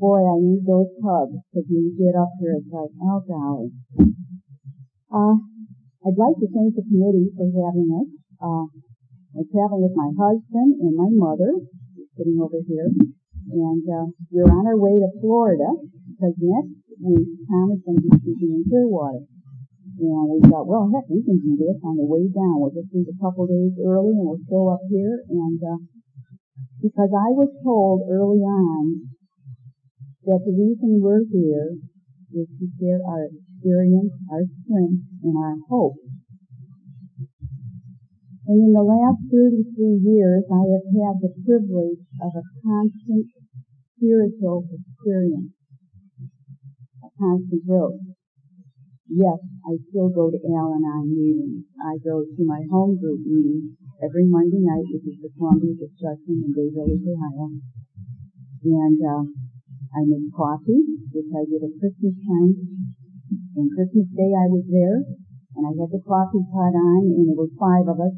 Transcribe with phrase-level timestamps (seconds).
[0.00, 3.68] Boy, I need those hugs because when you get up here, it's like, oh golly.
[5.12, 5.36] Uh,
[6.08, 8.08] I'd like to thank the committee for having us.
[8.40, 8.64] Uh,
[9.36, 11.52] I'm traveling with my husband and my mother,
[12.16, 15.68] sitting over here, and uh, we're on our way to Florida
[16.08, 19.28] because next week Tom is going to be speaking in Clearwater.
[20.00, 22.56] And we thought, well, heck, we can do this on the way down.
[22.56, 25.20] We'll just leave a couple days early and we'll show up here.
[25.28, 25.80] And uh,
[26.80, 29.12] because I was told early on
[30.26, 31.76] that the reason we're here
[32.36, 35.96] is to share our experience, our strength, and our hope.
[38.46, 43.26] And in the last 33 years, I have had the privilege of a constant
[43.96, 45.52] spiritual experience,
[47.04, 48.00] a constant growth.
[49.10, 51.66] Yes, I still go to Al-Anon meetings.
[51.82, 56.46] I go to my home group meetings every Monday night, which is the Columbia discussion
[56.46, 57.50] in Bay Village, Ohio.
[58.62, 59.24] And uh,
[59.90, 62.52] I make coffee, which I did at Christmas time.
[63.58, 67.38] And Christmas Day I was there, and I had the coffee pot on, and there
[67.38, 68.14] were five of us,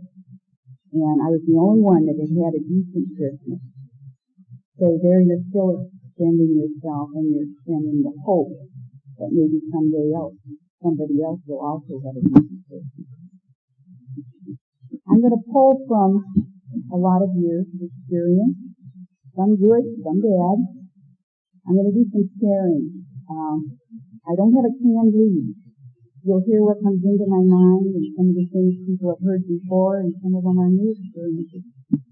[0.93, 3.61] and I was the only one that had had a decent Christmas.
[4.77, 8.53] So there you're still extending yourself, and you're extending the hope
[9.17, 10.37] that maybe someday else
[10.83, 13.07] somebody else will also have a decent Christmas.
[15.07, 16.21] I'm going to pull from
[16.93, 18.59] a lot of years of experience,
[19.37, 20.82] some good, some bad.
[21.63, 23.07] I'm going to do some sharing.
[23.31, 23.79] Um,
[24.27, 25.55] I don't have a canned lead.
[26.23, 29.43] You'll hear what comes into my mind and some of the things people have heard
[29.47, 31.67] before and some of them are new experiences.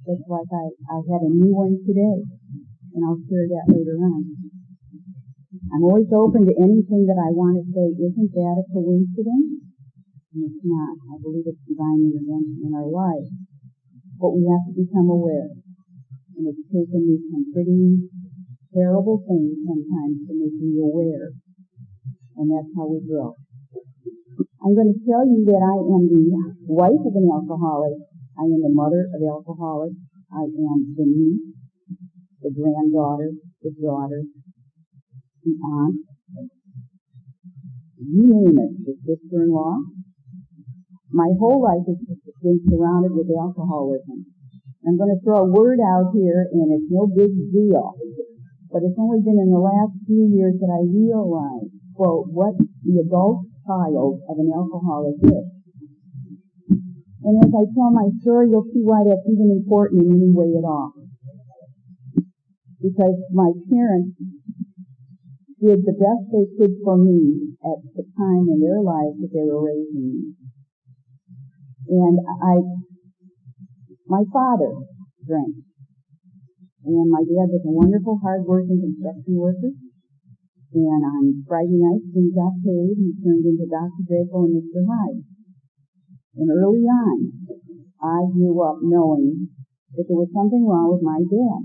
[0.07, 2.19] Just like I, I had a new one today
[2.95, 4.23] and I'll share that later on.
[5.71, 7.87] I'm always open to anything that I want to say.
[7.95, 9.67] Isn't that a coincidence?
[10.35, 10.95] And it's not.
[11.11, 13.31] I believe it's divine intervention in our lives.
[14.19, 15.51] But we have to become aware.
[16.39, 18.11] And it's taken me some pretty
[18.75, 21.35] terrible things sometimes to make me aware.
[22.37, 23.37] And that's how we grow.
[24.63, 26.25] I'm going to tell you that I am the
[26.69, 27.97] wife of an alcoholic.
[28.39, 29.97] I am the mother of alcoholics.
[30.33, 31.57] I am the niece,
[32.41, 34.23] the granddaughter, the daughter,
[35.43, 35.97] the aunt,
[38.01, 39.77] you name it, the sister-in-law.
[41.13, 41.99] My whole life has
[42.43, 44.25] been surrounded with alcoholism.
[44.87, 47.93] I'm going to throw a word out here, and it's no big deal.
[48.71, 52.55] But it's only been in the last few years that I realized, quote, what
[52.87, 55.47] the adult child of an alcoholic is.
[57.23, 60.55] And as I tell my story, you'll see why that's even important in any way
[60.55, 60.95] at all.
[62.81, 64.17] Because my parents
[65.61, 69.45] did the best they could for me at the time in their lives that they
[69.45, 70.33] were raising me.
[71.91, 72.55] And I,
[74.07, 74.73] my father
[75.27, 75.70] drank.
[76.85, 79.73] And my dad was a wonderful, hard-working construction worker.
[80.71, 84.07] And on Friday nights, he got paid, he turned into Dr.
[84.07, 84.87] Draco and Mr.
[84.87, 85.23] Hyde.
[86.41, 87.17] And early on,
[88.01, 89.51] I grew up knowing
[89.99, 91.63] that there was something wrong with my dad.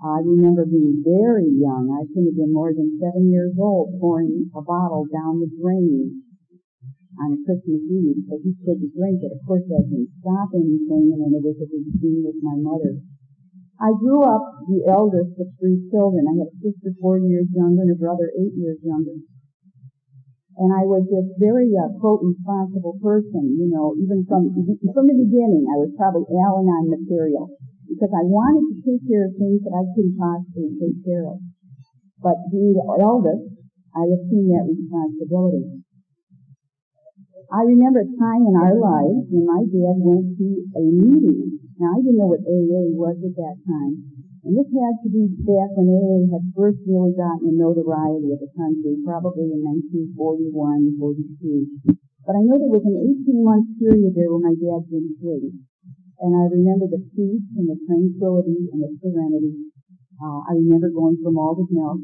[0.00, 1.92] I remember being very young.
[1.92, 6.24] I couldn't have been more than seven years old, pouring a bottle down the drain
[7.20, 9.32] on a Christmas Eve, but he couldn't drink it.
[9.32, 12.96] Of course, that didn't stop anything, and then there was a scene with my mother.
[13.76, 16.24] I grew up the eldest of three children.
[16.24, 19.20] I had a sister four years younger and a brother eight years younger.
[20.56, 25.18] And I was this very uh, quote responsible person, you know, even from from the
[25.20, 25.68] beginning.
[25.68, 27.52] I was probably Al-Anon material
[27.84, 31.36] because I wanted to take care of things that I couldn't possibly take care of.
[32.24, 33.44] But being the eldest,
[33.92, 35.85] I assumed that responsibility.
[37.46, 41.62] I remember a time in our lives when my dad went to a meeting.
[41.78, 43.94] Now I didn't know what AA was at that time.
[44.42, 48.42] And this had to be back when AA had first really gotten the notoriety of
[48.42, 51.86] the country, probably in 1941, 42.
[52.26, 55.54] But I know there was an 18 month period there where my dad didn't drink.
[56.18, 59.70] And I remember the peace and the tranquility and the serenity.
[60.18, 62.02] Uh, I remember going from all the milk.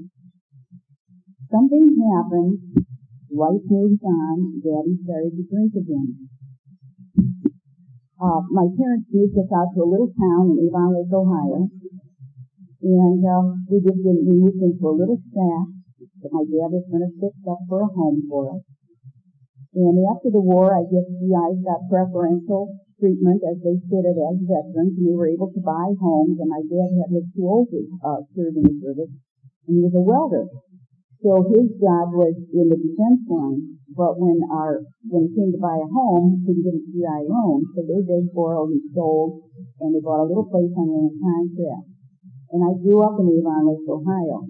[1.50, 2.92] Something happened
[3.32, 4.61] Life moves on.
[4.61, 6.29] Daddy started to drink again.
[8.20, 11.64] Uh, my parents moved us out to a little town in Avon Lake, Ohio.
[12.84, 15.67] And uh, we just we moved into a little shack
[16.20, 18.62] that my dad was going to fix up for a home for us.
[19.81, 22.69] And after the war, I guess GIs got preferential
[23.00, 26.37] treatment as they stood it as veterans, and we were able to buy homes.
[26.37, 27.73] And my dad had was too old
[28.05, 29.14] uh, serve service,
[29.67, 30.52] and he was a welder.
[31.23, 33.79] So his job was in the defense line.
[33.95, 37.21] But when our when he came to buy a home, he couldn't get a GI
[37.31, 39.47] loan, so they they borrowed and sold,
[39.79, 41.87] and they bought a little place on the contract.
[42.51, 44.49] and I grew up in Avon Lake, Ohio.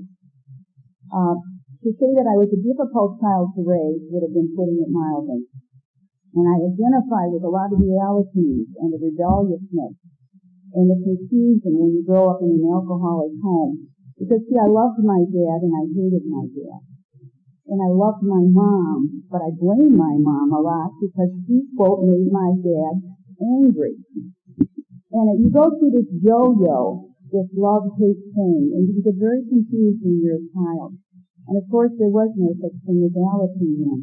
[1.13, 1.37] Uh,
[1.83, 4.89] to say that I was a difficult child to raise would have been putting it
[4.89, 5.45] mildly.
[6.33, 9.99] And I identify with a lot of the attitudes and the rebelliousness
[10.73, 13.92] and the confusion when you grow up in an alcoholic home.
[14.19, 16.81] Because see, I loved my dad and I hated my dad.
[17.73, 22.05] And I loved my mom, but I blame my mom a lot because she, quote,
[22.05, 22.95] made my dad
[23.41, 23.97] angry.
[25.13, 30.21] And you go through this yo-yo this love-hate thing, and you get very confused when
[30.21, 30.93] you're a child.
[31.49, 34.01] And of course, there was no such thing as Al-Anon then.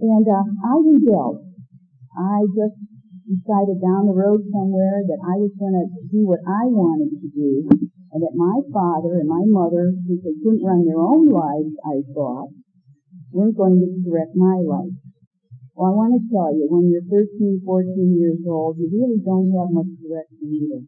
[0.00, 1.42] And uh, I rebelled.
[2.16, 2.78] I just
[3.26, 7.28] decided down the road somewhere that I was going to do what I wanted to
[7.34, 7.66] do,
[8.12, 12.02] and that my father and my mother, since they couldn't run their own lives, I
[12.10, 12.50] thought,
[13.30, 14.94] weren't going to direct my life.
[15.78, 19.54] Well, I want to tell you, when you're 13, 14 years old, you really don't
[19.54, 20.82] have much direction either.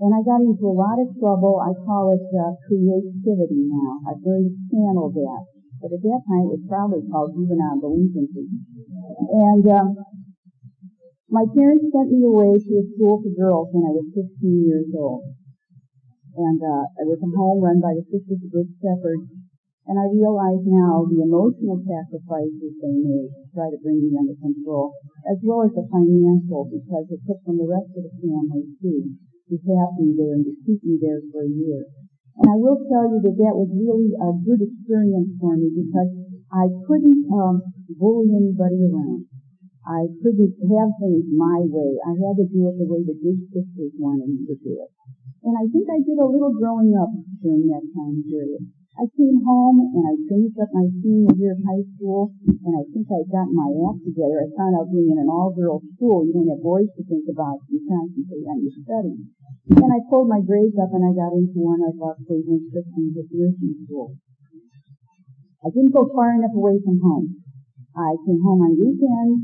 [0.00, 1.60] And I got into a lot of trouble.
[1.60, 4.04] I call it uh, creativity now.
[4.08, 5.42] I've learned to channel that.
[5.80, 8.48] But at that time, it was probably called juvenile delinquency.
[9.32, 9.88] And um,
[11.28, 14.28] my parents sent me away to a school for girls when I was 15
[14.66, 15.24] years old.
[16.36, 19.26] And uh, it was a home run by the Sisters of Good Shepherd.
[19.90, 24.38] And I realize now the emotional sacrifices they made to try to bring me under
[24.38, 24.94] control,
[25.26, 29.18] as well as the financial, because it took from the rest of the family too
[29.50, 31.82] to have me there and to keep me there for a year.
[32.38, 36.10] And I will tell you that that was really a good experience for me because
[36.54, 37.58] I couldn't um,
[37.98, 39.26] bully anybody around.
[39.82, 41.98] I couldn't have things my way.
[42.06, 44.90] I had to do it the way the big sisters wanted me to do it.
[45.40, 47.08] And I think I did a little growing up
[47.40, 48.60] during that time period.
[49.00, 52.84] I came home and I finished up my senior year of high school and I
[52.92, 54.44] think I got my act together.
[54.44, 57.64] I found out being in an all-girls school, you don't have boys to think about.
[57.72, 59.24] You concentrate on your studies.
[59.80, 63.32] And I pulled my grades up and I got into one of uh, Cleveland's prestigious
[63.32, 64.20] nursing schools.
[65.64, 67.40] I didn't go far enough away from home.
[67.96, 69.40] I came home on weekends.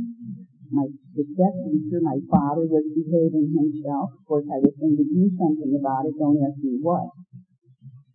[0.69, 0.85] My
[1.17, 4.13] be sure my father was behaving himself.
[4.13, 6.15] Of course, I was going to do something about it.
[6.21, 7.09] Don't ask me what.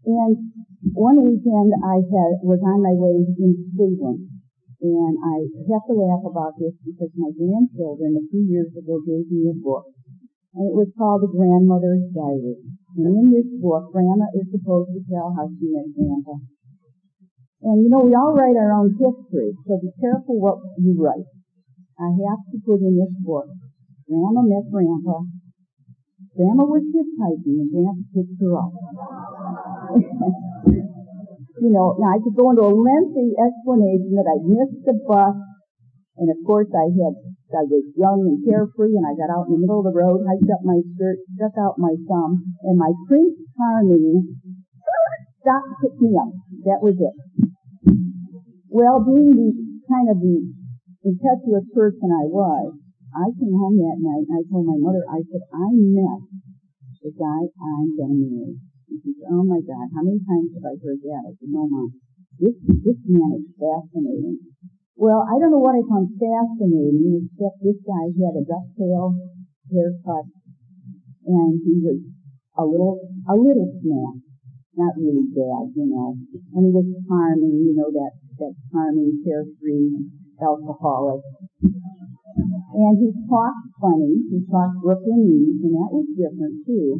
[0.05, 0.33] And
[0.93, 4.25] one weekend I had was on my way into Cleveland,
[4.81, 9.29] and I have to laugh about this because my grandchildren a few years ago gave
[9.29, 9.85] me a book,
[10.57, 12.57] and it was called The Grandmother's Diary.
[12.97, 16.41] And in this book, Grandma is supposed to tell how she met Grandpa.
[17.61, 21.29] And you know, we all write our own history, so be careful what you write.
[22.01, 23.45] I have to put in this book,
[24.09, 25.21] Grandma met Grandpa.
[26.33, 28.73] Grandma was hitchhiking and Grandpa picked her up.
[31.61, 35.37] you know, now I could go into a lengthy explanation that I missed the bus,
[36.17, 37.13] and of course I had,
[37.53, 40.25] I was young and carefree, and I got out in the middle of the road,
[40.25, 44.41] hiked up my skirt, stuck out my thumb, and my Prince Charming
[45.45, 46.33] stopped to pick me up.
[46.65, 47.13] That was it.
[48.73, 49.53] Well, being the
[49.85, 50.60] kind of the
[51.01, 52.77] impetuous person I was,
[53.11, 56.21] I came home that night and I told my mother, I said, I met
[57.01, 58.55] the guy I'm going to marry.
[58.87, 61.21] And she said, oh my God, how many times have I heard that?
[61.27, 61.91] I said, no, Mom.
[62.39, 62.55] This,
[62.87, 64.39] this man is fascinating.
[64.95, 69.17] Well, I don't know what I found fascinating, except this guy had a ducktail
[69.67, 70.29] haircut,
[71.25, 71.99] and he was
[72.57, 74.21] a little, a little small.
[74.77, 76.15] Not really bad, you know.
[76.55, 81.21] And he was charming, you know, that, that charming, carefree alcoholic.
[82.71, 84.25] And he talked funny.
[84.27, 86.99] He talked Brooklynese, and that was different too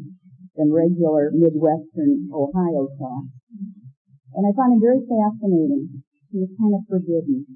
[0.55, 3.25] than regular Midwestern Ohio talk.
[4.35, 6.03] And I found him very fascinating.
[6.31, 7.47] He was kind of forbidden.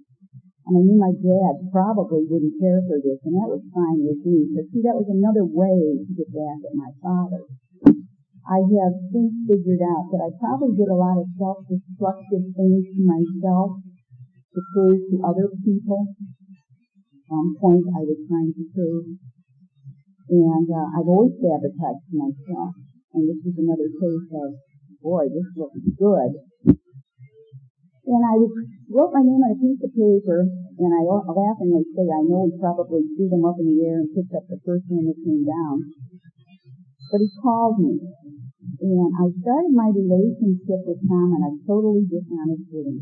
[0.66, 4.26] And I knew my dad probably wouldn't care for this, and that was fine with
[4.26, 4.50] me.
[4.56, 7.46] But see, that was another way to get back at my father.
[8.46, 13.02] I have since figured out that I probably did a lot of self-destructive things to
[13.02, 13.82] myself
[14.74, 16.16] prove to other people
[17.26, 19.06] some point I was trying to prove.
[20.30, 22.78] And uh, I've always sabotaged myself.
[23.18, 24.50] And this is another case of,
[25.02, 26.32] boy, this looks good.
[28.06, 28.38] And I
[28.94, 32.54] wrote my name on a piece of paper, and I laughingly say, I know he
[32.62, 35.42] probably threw them up in the air and picked up the first one that came
[35.42, 35.90] down.
[37.10, 37.98] But he called me.
[38.86, 43.02] And I started my relationship with Tom on a totally dishonest footing.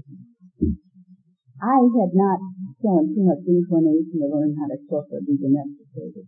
[1.64, 2.40] I had not
[2.84, 6.28] shown too much inclination to learn how to cook or be domesticated.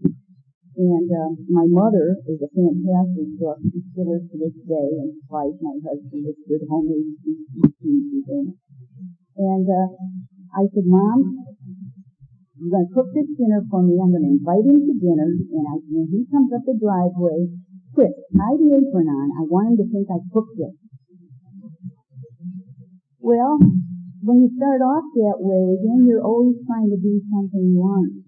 [0.80, 3.60] And uh, my mother is a fantastic cook.
[3.68, 8.32] She still is to this day and supplies my husband with good homemade cheese
[9.36, 9.88] And uh,
[10.56, 11.20] I said, Mom,
[12.56, 14.00] you're going to cook this dinner for me.
[14.00, 15.36] I'm going to invite him to dinner.
[15.36, 17.51] And I, when he comes up the driveway,
[17.92, 19.27] quick, tie the apron on.
[19.36, 20.75] I want him to think I cooked it.
[23.20, 23.60] Well,
[24.25, 28.25] when you start off that way, then you're always trying to do something you aren't.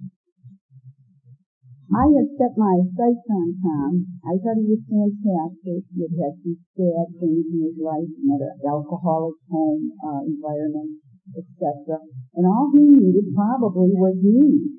[1.89, 3.91] I had set my sights on Tom.
[4.21, 5.81] I thought he was fantastic.
[5.89, 10.21] He had had some sad things in his life, you know, the alcoholic home uh,
[10.29, 11.01] environment,
[11.33, 11.97] etc.
[12.37, 14.77] And all he needed probably was me.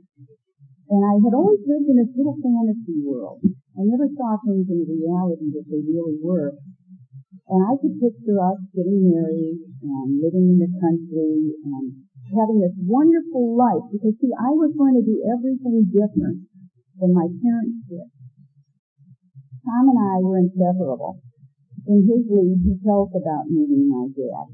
[0.86, 3.42] And I had always lived in this little fantasy world.
[3.74, 6.54] I never saw things in reality that they really were.
[7.48, 12.76] And I could picture us getting married and living in the country and having this
[12.84, 16.44] wonderful life because see, I was going to do everything different
[17.00, 18.08] than my parents did.
[19.64, 21.24] Tom and I were inseparable.
[21.88, 24.52] In his lead, he tells about meeting my dad.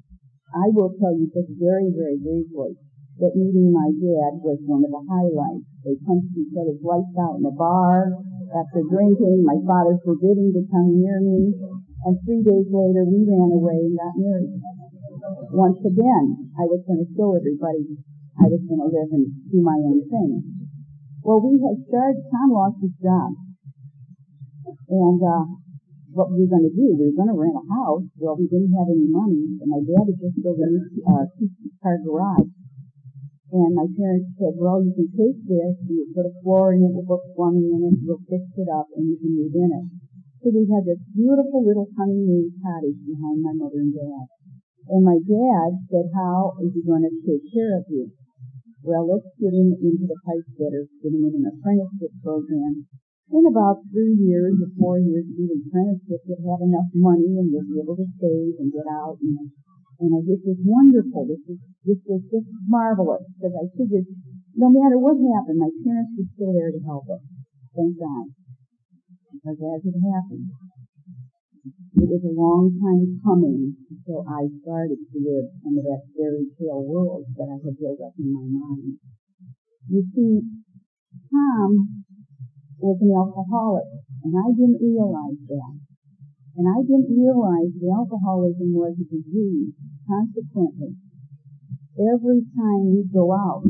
[0.54, 2.78] I will tell you just very, very briefly
[3.18, 5.66] that meeting my dad was one of the highlights.
[5.82, 8.10] They punched each other's lights out in a bar
[8.54, 9.42] after drinking.
[9.42, 11.54] My father forbidding to come near me.
[12.04, 14.60] And three days later, we ran away and got married.
[15.56, 17.96] Once again, I was going to show everybody
[18.36, 20.30] I was going to live and do my own thing.
[21.24, 23.32] Well, we had started, Tom lost his job.
[24.90, 25.46] And, uh,
[26.14, 28.06] what we were going to do, we were going to rent a house.
[28.22, 31.26] Well, we didn't have any money, and my dad had just built a new, uh,
[31.34, 32.54] two-car garage.
[33.50, 36.90] And my parents said, well, you can take this, you put a floor in it,
[36.90, 40.03] we'll put plumbing in it, we'll fix it up, and you can move in it.
[40.44, 44.28] So we had this beautiful little honeymoon cottage behind my mother and dad.
[44.92, 48.12] And my dad said, how is he going to take care of you?
[48.84, 52.84] Well, let's get him into the pipe fitter, getting him an apprenticeship program.
[53.32, 57.48] In about three years or four years of the apprenticeship, he'll have enough money and
[57.48, 59.16] he'll be able to save and get out.
[59.24, 61.24] And, and I, this was wonderful.
[61.24, 61.56] This was,
[61.88, 64.04] this was just marvelous because I figured
[64.60, 67.24] no matter what happened, my parents were still there to help us.
[67.72, 68.43] Thank God
[69.44, 70.48] because as it happened,
[72.00, 76.48] it was a long time coming until I started to live some of that fairy
[76.56, 78.96] tale world that I had built up in my mind.
[79.92, 80.40] You see,
[81.28, 82.08] Tom
[82.80, 83.84] was an alcoholic,
[84.24, 85.76] and I didn't realize that.
[86.56, 89.76] And I didn't realize the alcoholism was a disease.
[90.08, 90.96] Consequently,
[92.00, 93.68] every time we'd go out,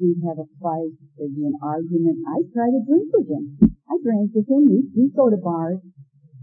[0.00, 2.22] we'd have a fight, there'd be an argument.
[2.26, 3.44] I'd try to drink with him.
[3.86, 4.66] I drank with him.
[4.66, 5.78] We, we go to bars.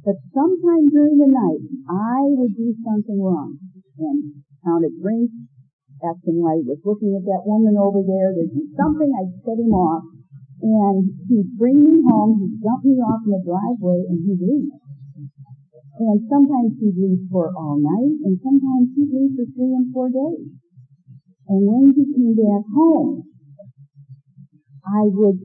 [0.01, 3.62] But sometime during the night, I would do something wrong
[4.01, 5.34] and counted drinks,
[6.01, 8.34] acting like was looking at that woman over there.
[8.34, 10.01] There'd be something, I'd set him off,
[10.62, 14.74] and he'd bring me home, he'd dump me off in the driveway, and he'd leave.
[16.01, 20.10] And sometimes he'd leave for all night, and sometimes he'd leave for three and four
[20.10, 20.50] days.
[21.46, 23.30] And when he came back home,
[24.81, 25.39] I would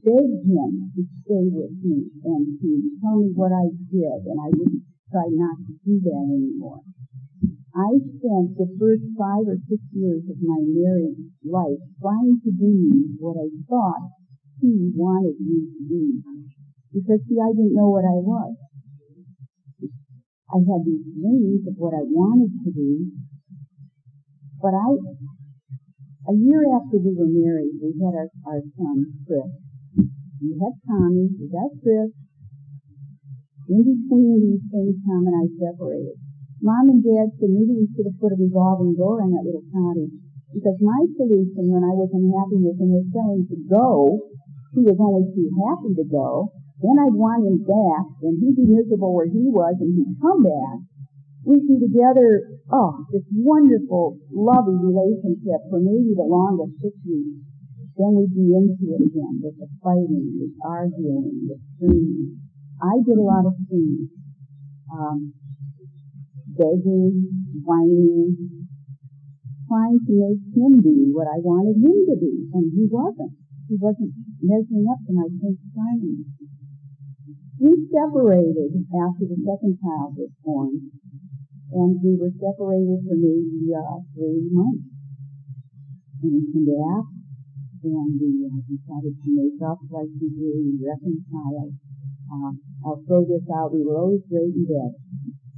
[0.00, 2.68] beg him to stay with me and to
[3.00, 4.74] tell me what I did, and I would
[5.12, 6.80] try not to do that anymore.
[7.76, 13.14] I spent the first five or six years of my married life trying to be
[13.20, 14.10] what I thought
[14.60, 16.04] he wanted me to be.
[16.92, 18.56] Because see, I didn't know what I was.
[20.50, 23.06] I had these dreams of what I wanted to be,
[24.60, 24.88] but I,
[26.28, 29.48] a year after we were married, we had our, our son, Chris.
[30.40, 32.12] We had Tommy, we got Chris.
[33.70, 36.18] In between these things, Tom and I separated.
[36.60, 39.64] Mom and Dad said maybe we should have put a revolving door on that little
[39.72, 40.12] cottage.
[40.52, 44.18] Because my solution when I was unhappy with him was telling him to go.
[44.74, 46.52] He was only too happy to go.
[46.82, 50.42] Then I'd want him back, and he'd be miserable where he was, and he'd come
[50.42, 50.78] back.
[51.44, 57.40] We'd be together, oh, this wonderful, loving relationship for maybe the longest six weeks.
[57.96, 62.40] Then we'd be into it again with the fighting, with arguing, with screaming.
[62.80, 64.08] I did a lot of things.
[64.92, 65.32] Um,
[66.60, 67.24] begging,
[67.64, 68.36] whining,
[69.70, 73.32] trying to make him be what I wanted him to be, and he wasn't.
[73.70, 74.10] He wasn't
[74.42, 76.26] measuring up to my Charming.
[77.62, 80.90] We separated after the second child was born,
[81.70, 84.90] and we were separated for maybe uh, three months.
[86.20, 87.04] And he came back,
[87.86, 91.70] and we uh, decided to make up like we do, we reconcile.
[92.30, 92.52] Uh,
[92.84, 93.72] I'll throw this out.
[93.72, 94.92] We were always great in bed.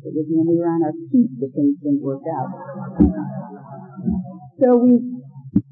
[0.03, 2.51] It was when we were on our peak that things didn't work out.
[4.61, 4.99] So we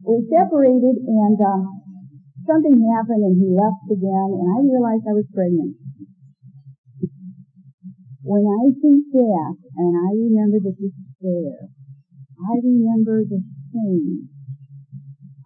[0.07, 1.63] we separated, and uh,
[2.47, 5.80] something happened, and he left again, and I realized I was pregnant.
[8.23, 11.69] When I think back, and I remember the despair,
[12.41, 14.29] I remember the shame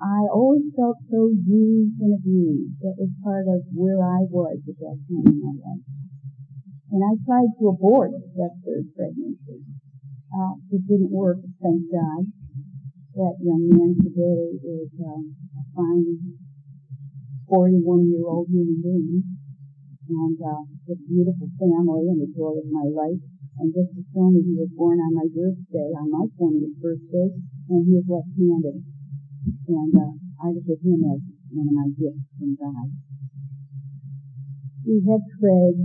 [0.05, 2.77] I always felt so used and abused.
[2.85, 5.87] That was part of where I was at that time in my life.
[6.93, 9.65] And I tried to abort that third pregnancy.
[10.29, 12.27] Uh, it didn't work, thank God.
[13.17, 16.37] That young man today is uh, a fine
[17.49, 19.23] 41-year-old human being
[20.09, 23.23] and uh, a beautiful family and the joy of my life.
[23.61, 27.29] And just to show me he was born on my birthday, on my 20th birthday,
[27.71, 28.83] and he is left-handed.
[28.83, 31.23] And uh, I look at him as
[31.55, 32.89] one of my gifts from God.
[34.85, 35.77] We had Craig,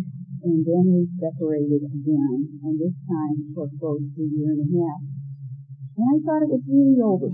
[0.43, 4.69] and then we separated again, and this time for close to a year and a
[4.75, 5.01] half.
[5.99, 7.31] And I thought it was really over.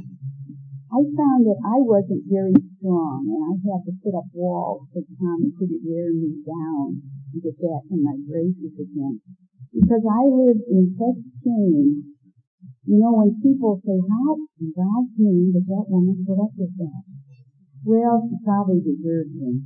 [0.96, 5.04] I found that I wasn't very strong, and I had to put up walls so
[5.20, 7.04] Tommy couldn't wear me down
[7.36, 9.20] and get back in my graces again
[9.76, 12.16] because I lived in such shame.
[12.88, 16.72] You know, when people say, how in God's name did that woman put up with
[16.80, 17.04] that?
[17.84, 19.58] Well, she probably deserved it.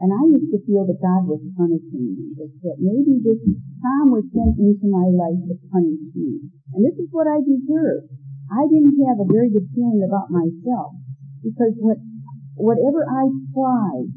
[0.00, 3.36] And I used to feel that God was punishing me, that maybe this
[3.84, 6.48] Tom was sent into my life to punish me.
[6.72, 8.10] And this is what I deserved.
[8.50, 10.92] I didn't have a very good feeling about myself
[11.42, 11.96] because what,
[12.56, 14.08] whatever I tried,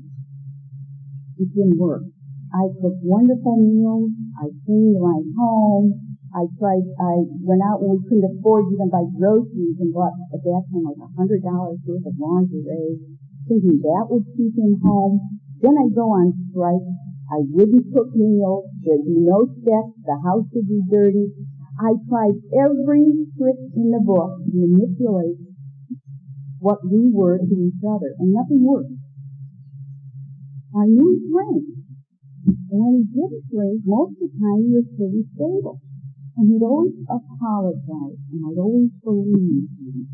[1.39, 2.03] it didn't work.
[2.51, 4.11] I cooked wonderful meals.
[4.39, 6.17] I cleaned my home.
[6.35, 10.43] I tried, I went out when we couldn't afford even buy groceries and bought at
[10.43, 12.99] that time like a hundred dollars worth of lingerie,
[13.47, 15.23] thinking that would keep him home.
[15.63, 16.87] Then I'd go on strike.
[17.31, 18.69] I wouldn't cook meals.
[18.83, 19.85] There'd be no sex.
[20.03, 21.31] The house would be dirty.
[21.77, 23.05] I tried every
[23.37, 25.37] trick in the book to manipulate
[26.57, 28.97] what we were to each other, and nothing worked.
[30.73, 31.69] I knew strength.
[32.49, 35.77] And when he did drink, most of the time he was pretty stable.
[36.37, 40.09] And he'd always apologize, and I'd always believe him.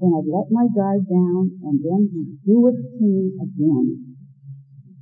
[0.00, 4.16] Then I'd let my guard down, and then he'd do it to me again.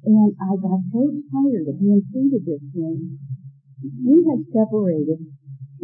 [0.05, 3.24] And I got so tired of being treated this way.
[3.85, 5.21] We had separated,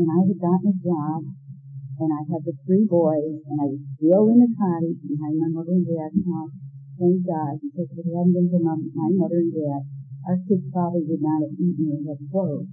[0.00, 1.21] and I had gotten a job,
[2.00, 5.52] and I had the three boys, and I was still in the cottage behind my
[5.52, 6.56] mother and dad's house,
[7.00, 9.89] Thank God, because if it hadn't been for my, my mother and dad,
[10.28, 12.69] our kids probably would not have eaten or have clothes.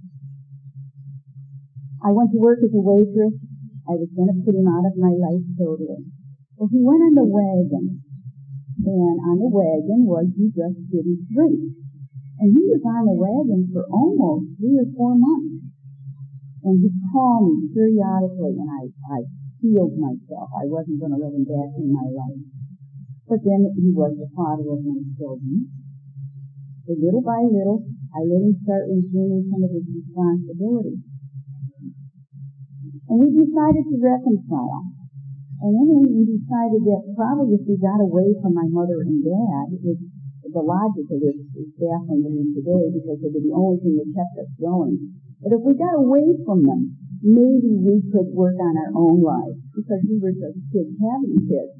[2.04, 3.40] I went to work as a waitress.
[3.88, 6.04] I was going to put him out of my life totally.
[6.60, 8.04] Well, he went on the wagon,
[8.84, 11.77] and on the wagon was he just didn't drink.
[12.38, 15.58] And he was on the wagon for almost three or four months.
[16.62, 19.18] And he'd call me periodically, and I, I
[19.58, 20.46] healed myself.
[20.54, 22.42] I wasn't going to let him back in my life.
[23.26, 25.66] But then he was the father of my children.
[26.86, 27.82] So little by little,
[28.14, 30.96] I let him start resuming some of his responsibility.
[33.08, 34.84] And we decided to reconcile.
[35.58, 39.74] And then we decided that probably if we got away from my mother and dad,
[39.82, 39.98] which
[40.52, 43.94] the logic of this is baffling to me today because they were the only thing
[44.00, 44.96] that kept us going.
[45.38, 49.58] But if we got away from them, maybe we could work on our own lives
[49.74, 51.74] because we were just kids having kids.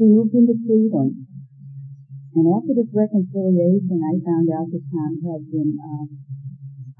[0.00, 1.28] We moved into Cleveland.
[2.32, 6.06] And after this reconciliation, I found out that Tom had been uh,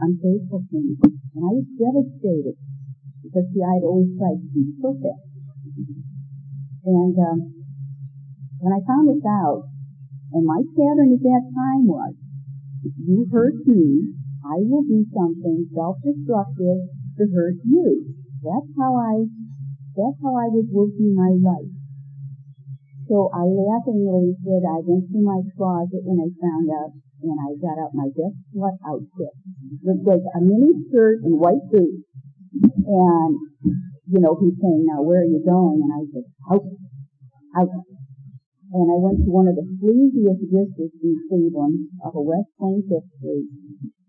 [0.05, 0.93] unfaithful to me.
[1.01, 2.57] And I was devastated
[3.25, 5.25] because see, I had always tried to be perfect.
[6.85, 7.39] And um,
[8.61, 9.72] when I found this out,
[10.33, 12.15] and my pattern at that time was,
[12.83, 16.79] if you hurt me, I will do something self-destructive
[17.19, 18.11] to hurt you.
[18.43, 19.29] That's how I,
[19.95, 21.71] that's how I was working my life.
[23.07, 26.91] So I laughingly said I went to my closet when I found out,
[27.23, 29.35] and I got out my best slut outfit,
[29.85, 32.03] which was a mini skirt and white boots.
[32.63, 33.33] And,
[34.11, 35.87] you know, he's saying, now where are you going?
[35.87, 36.65] And I said, out,
[37.63, 37.69] out.
[38.73, 43.05] And I went to one of the sleaziest districts in Cleveland, off of West 25th
[43.21, 43.47] Street.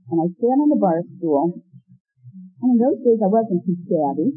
[0.08, 1.60] And I sat on the bar stool.
[2.63, 4.32] And in those days I wasn't too shabby.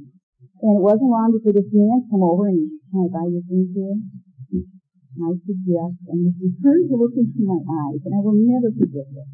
[0.66, 2.58] And it wasn't long before this man come over and,
[2.90, 3.94] can I buy your things here?
[5.16, 9.08] I suggest, and he turned to look into my eyes, and I will never forget
[9.16, 9.24] this.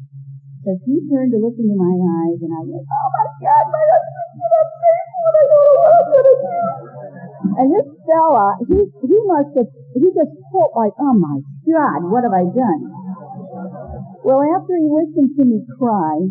[0.63, 3.83] Because he turned to look into my eyes, and I went, oh my God, my
[3.83, 7.22] gonna face what I don't know what I'm gonna do.
[7.43, 12.23] And this fella, he, he must have, he just felt like, oh my God, what
[12.23, 12.81] have I done?
[14.23, 16.23] Well, after he listened to me cry,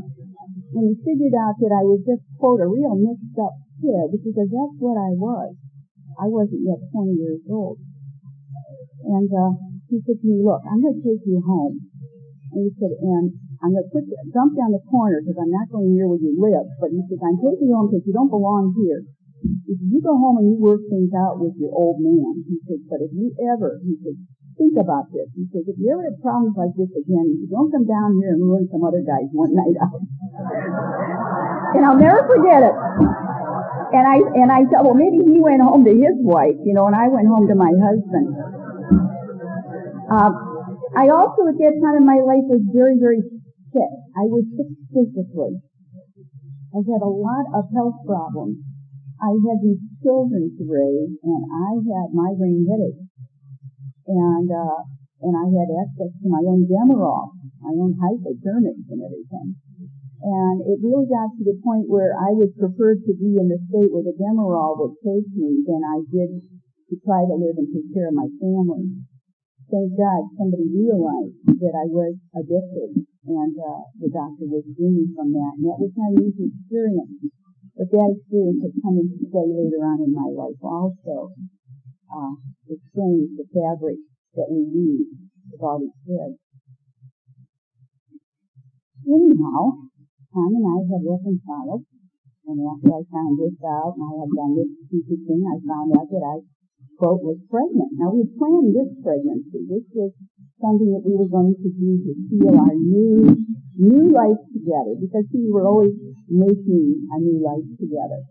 [0.73, 3.53] and he figured out that I was just, quote, a real mixed up
[3.85, 5.53] kid, because that's what I was.
[6.17, 7.77] I wasn't yet 20 years old.
[9.05, 9.53] And uh,
[9.93, 11.77] he said to me, look, I'm going to take you home.
[12.57, 15.53] And he said, and I'm going to put you, jump down the corner because I'm
[15.53, 16.69] not going near where you live.
[16.81, 19.05] But he said, I'm taking you home because you don't belong here.
[19.43, 22.47] Said, you go home and you work things out with your old man.
[22.47, 24.15] He says, but if you ever, he says,
[24.55, 25.27] think about this.
[25.35, 28.39] He says, if you ever have problems like this again, you don't come down here
[28.39, 29.99] and ruin some other guy's one night out.
[31.75, 32.77] and I'll never forget it.
[33.93, 36.87] And I, and I thought, well, maybe he went home to his wife, you know,
[36.87, 38.27] and I went home to my husband.
[40.09, 40.33] Uh,
[40.97, 43.21] I also, at that time in my life, was very, very
[43.73, 43.93] sick.
[44.17, 45.61] I was sick physically.
[46.73, 48.61] I had a lot of health problems.
[49.23, 53.07] I had these children to raise, and I had migraine headaches
[54.07, 54.81] and uh,
[55.23, 59.55] and I had access to my own Demerol, my own hypodermics and everything.
[60.23, 63.59] And it really got to the point where I would prefer to be in the
[63.71, 66.31] state where the Demerol would take me than I did
[66.91, 69.03] to try to live and take care of my family.
[69.71, 75.33] Thank God somebody realized that I was addicted and uh, the doctor was free from
[75.33, 75.53] that.
[75.59, 77.15] And that was not an experience.
[77.77, 81.33] But that experience had come into play later on in my life also
[82.13, 82.37] uh,
[82.69, 83.97] the strings, the fabric
[84.37, 85.09] that we weave
[85.49, 86.37] with all these threads.
[89.09, 89.89] Anyhow,
[90.33, 91.83] Tom and I had reconciled,
[92.47, 95.97] and after I found this out, and I had done this stupid thing, I found
[95.97, 96.37] out that I,
[97.01, 97.99] quote, was pregnant.
[97.99, 99.65] Now, we planned this pregnancy.
[99.67, 100.13] This was
[100.63, 103.35] something that we were going to do to seal our new,
[103.77, 105.91] new life together, because see, we were always
[106.31, 108.23] making a new life together.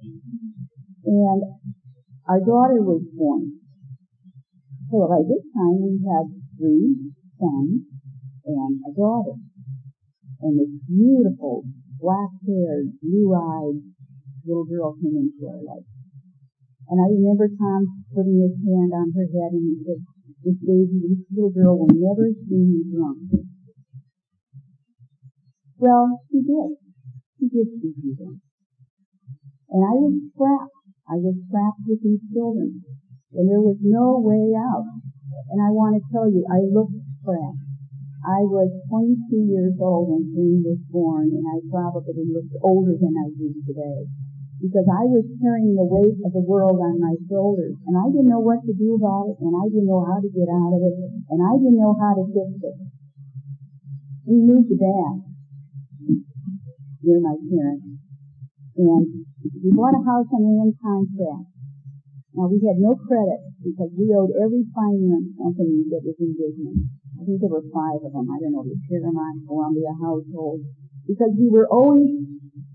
[1.05, 1.43] And
[2.31, 3.59] our daughter was born.
[4.89, 6.95] So by this time we had three
[7.35, 7.83] sons
[8.47, 9.35] and a daughter.
[10.41, 11.63] And this beautiful,
[11.99, 13.77] black-haired, blue-eyed
[14.47, 15.85] little girl came into our life.
[16.89, 20.01] And I remember Tom putting his hand on her head and he said,
[20.43, 23.45] this baby, this little girl will never see me drunk.
[25.77, 26.77] Well, she did.
[27.39, 28.41] She did see me drunk.
[29.69, 30.77] And I was trapped.
[31.09, 32.83] I was trapped with these children
[33.33, 34.87] and there was no way out.
[35.51, 37.55] And I want to tell you, I looked crap.
[38.21, 43.15] I was 22 years old when Green was born, and I probably looked older than
[43.17, 44.05] I do today.
[44.61, 48.29] Because I was carrying the weight of the world on my shoulders, and I didn't
[48.29, 50.81] know what to do about it, and I didn't know how to get out of
[50.85, 50.95] it,
[51.33, 52.77] and I didn't know how to fix it.
[54.29, 55.17] We moved back
[57.01, 57.89] near my parents,
[58.77, 59.25] and
[59.65, 61.49] we bought a house on land contract.
[62.37, 66.79] Now we had no credit because we owed every finance company that was in business.
[67.19, 68.29] I think there were five of them.
[68.29, 70.63] I don't know, the Paramount Columbia household.
[71.09, 72.23] Because we were always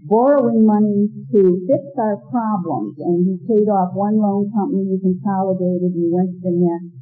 [0.06, 5.90] borrowing money to fix our problems and we paid off one loan company, we consolidated,
[5.90, 6.94] we went to the next.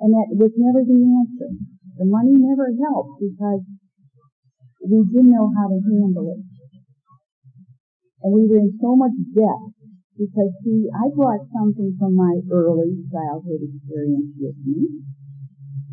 [0.00, 1.50] And that was never the answer.
[2.00, 3.60] The money never helped because
[4.80, 6.40] we didn't know how to handle it.
[8.24, 9.60] And we were in so much debt
[10.16, 15.04] because see, I brought something from my early childhood experience with me.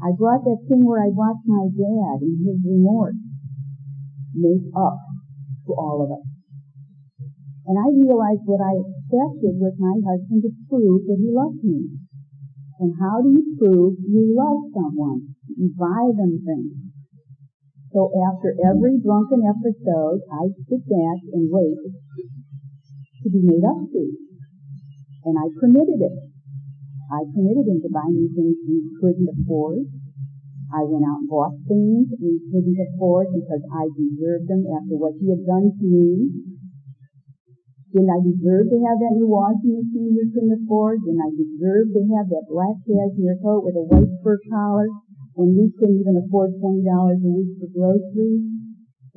[0.03, 3.19] I brought that thing where I watched my dad and his remorse
[4.35, 4.99] make up
[5.67, 6.36] to all of us.
[7.67, 11.99] And I realized what I expected was my husband to prove that he loved me.
[12.79, 15.35] And how do you prove you love someone?
[15.51, 16.79] You buy them things.
[17.91, 21.81] So after every drunken episode, I sit back and wait
[23.23, 24.03] to be made up to.
[25.27, 26.15] And I permitted it.
[27.11, 29.83] I permitted him to buy me things we couldn't afford.
[30.71, 35.15] I went out and bought things we couldn't afford because I deserved them after what
[35.19, 36.56] he had done to me.
[37.97, 41.01] Didn't I deserve to have that new washing machine we couldn't afford?
[41.01, 44.85] Didn't I deserve to have that black cashmere coat with a white fur collar
[45.33, 48.45] when we couldn't even afford $20 a week for groceries?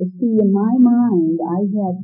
[0.01, 1.97] But see, in my mind, I had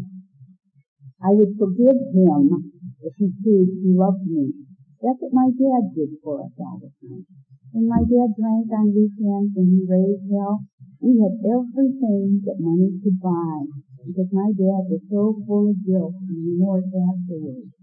[1.25, 2.69] I would forgive him
[3.01, 4.53] if he proved he loved me.
[5.01, 7.25] That's what my dad did for us all the time.
[7.73, 10.61] When my dad drank on weekends and he raised hell,
[11.01, 13.65] we had everything that money could buy
[14.07, 17.75] because my dad was so full of guilt and remorse afterwards.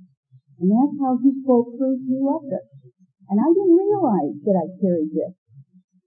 [0.63, 2.67] And that's how he spoke proof he loved us.
[3.27, 5.35] And I didn't realize that I carried this.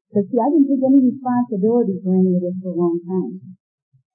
[0.08, 3.56] Because see, I didn't take any responsibility for any of this for a long time.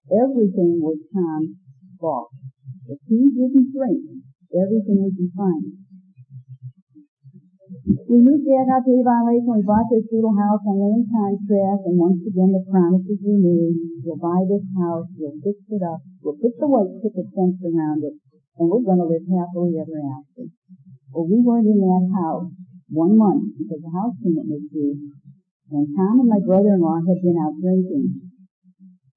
[0.10, 1.62] Everything was Tom's
[2.02, 2.34] fault.
[2.90, 5.91] If he didn't drink, everything would be fine.
[7.82, 11.98] We moved back out to and we bought this little house on land contract and
[11.98, 13.74] once again the promises were made.
[14.06, 18.06] We'll buy this house, we'll fix it up, we'll put the white picket fence around
[18.06, 18.14] it,
[18.62, 20.46] and we're going to live happily ever after.
[21.10, 22.54] Well, we weren't in that house
[22.94, 25.18] one month because the house payment was due,
[25.74, 28.30] and Tom and my brother-in-law had been out drinking.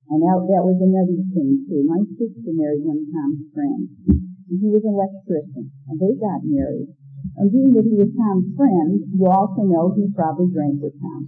[0.08, 1.84] And that, that was another thing too.
[1.84, 3.88] My sister married one of Tom's friends.
[4.08, 5.72] And he was an electrician.
[5.88, 6.92] And they got married.
[7.24, 11.24] And being that he was Tom's friend, you also know he probably drank with Tom.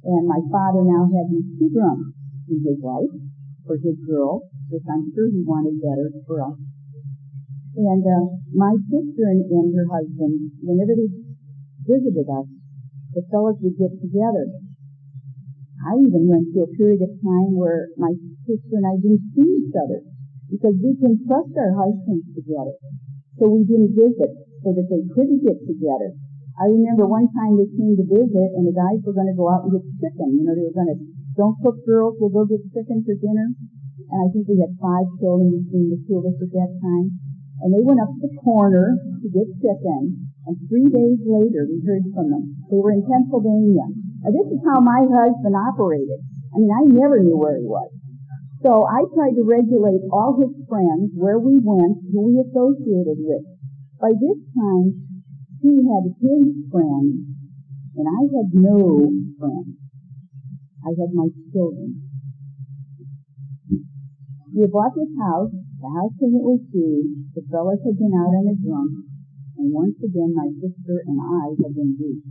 [0.00, 2.16] And my father now had these two drums
[2.48, 3.12] for his wife,
[3.68, 6.56] for his girl, which I'm sure he wanted better for us.
[7.76, 8.24] And uh,
[8.56, 11.12] my sister and, and her husband, whenever they
[11.84, 12.48] visited us,
[13.12, 14.48] the fellows would get together.
[15.84, 18.12] I even went through a period of time where my
[18.48, 20.00] sister and I didn't see each other
[20.48, 22.76] because we couldn't trust our husbands together.
[23.38, 26.12] So we didn't visit so that they couldn't get together.
[26.60, 29.48] I remember one time they came to visit and the guys were going to go
[29.48, 30.36] out and get chicken.
[30.36, 30.98] You know, they were going to,
[31.32, 33.48] don't cook girls, we'll go get chicken for dinner.
[34.12, 37.06] And I think we had five children between the two of us at that time.
[37.64, 40.28] And they went up the corner to get chicken.
[40.44, 42.44] And three days later we heard from them.
[42.68, 43.88] They were in Pennsylvania.
[44.20, 46.20] Now this is how my husband operated.
[46.52, 47.88] I mean, I never knew where he was.
[48.60, 53.44] So I tried to regulate all his friends, where we went, who we associated with.
[54.00, 54.96] By this time,
[55.60, 57.20] he had his friends,
[58.00, 58.96] and I had no
[59.36, 59.76] friends.
[60.80, 62.08] I had my children.
[64.56, 65.52] We had bought this house.
[65.52, 67.28] The house payment was due.
[67.36, 69.04] The fellows had been out on a drunk,
[69.60, 72.24] and once again my sister and I had been beat.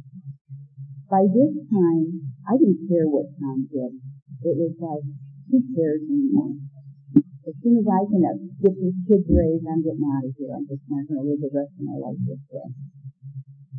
[1.05, 3.93] By this time, I didn't care what Tom did.
[4.41, 5.05] It was like,
[5.53, 6.68] who cares anymore?
[7.49, 8.21] As soon as I can
[8.61, 10.53] get these kids raised, I'm getting out of here.
[10.53, 12.69] I'm just not going to live the rest of my life this way.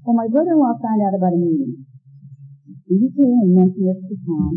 [0.03, 1.87] Well, my brother-in-law found out about a meeting.
[2.91, 4.53] He came and mentioned this to Tom,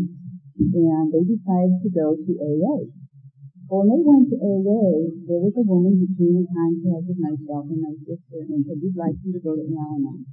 [0.58, 2.90] and they decided to go to AA.
[3.70, 4.82] Well, when they went to AA,
[5.30, 8.82] there was a woman who came in contact with myself and my sister and said,
[8.82, 10.26] we'd like you to go to Al-Anon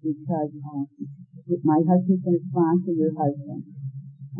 [0.00, 0.82] because uh,
[1.62, 3.62] my husband's going to sponsor your husband.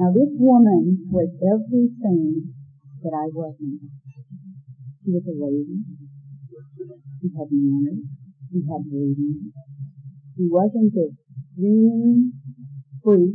[0.00, 2.56] Now, this woman was everything
[3.02, 3.82] that I wasn't.
[5.02, 5.82] She was a lady.
[7.18, 8.06] She had manners.
[8.50, 9.50] She had breeding.
[10.38, 11.14] She wasn't this
[11.52, 12.32] screaming
[13.02, 13.34] freak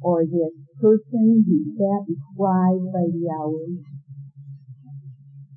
[0.00, 3.74] or this person who sat and cried by the hours.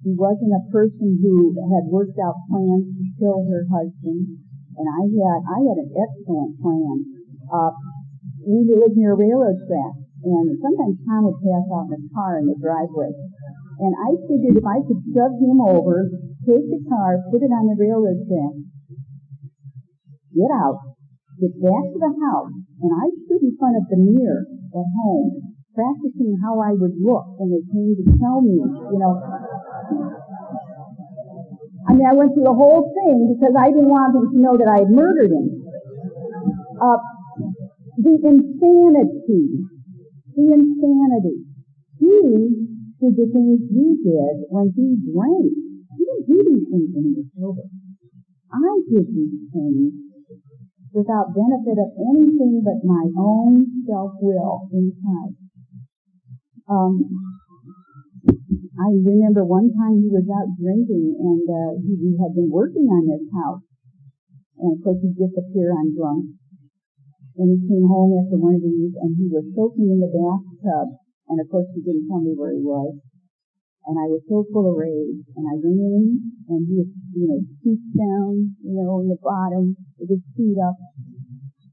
[0.04, 4.42] She wasn't a person who had worked out plans to kill her husband.
[4.76, 6.98] And I had, I had an excellent plan.
[7.48, 7.72] Uh,
[8.44, 12.40] we lived near a railroad track and sometimes Tom would pass out in the car
[12.40, 13.12] in the driveway.
[13.84, 16.08] And I figured if I could shove him over,
[16.48, 18.56] take the car, put it on the railroad track,
[20.32, 20.80] get out,
[21.44, 25.52] get back to the house, and I stood in front of the mirror at home,
[25.76, 29.20] practicing how I would look when they came to tell me, you know.
[31.84, 34.56] I mean, I went through the whole thing because I didn't want them to know
[34.56, 35.68] that I had murdered him.
[36.80, 37.00] Uh,
[38.00, 39.68] the insanity
[40.36, 41.46] the insanity.
[42.00, 42.18] He
[43.00, 45.54] did the things he did when he drank.
[45.94, 47.66] He didn't do these things when he was sober.
[48.54, 49.94] I did these things
[50.94, 55.34] without benefit of anything but my own self-will inside.
[56.70, 57.02] Um,
[58.78, 62.90] I remember one time he was out drinking and uh, he, he had been working
[62.90, 63.62] on this house.
[64.58, 66.26] And of course he'd disappear on drunk
[67.34, 70.98] when he came home after one of these and he was soaking in the bathtub
[71.30, 72.94] and of course he didn't tell me where he was.
[73.84, 76.06] And I was so full of rage and I went in
[76.48, 80.56] and he was, you know, feet down, you know, in the bottom with his feet
[80.62, 80.78] up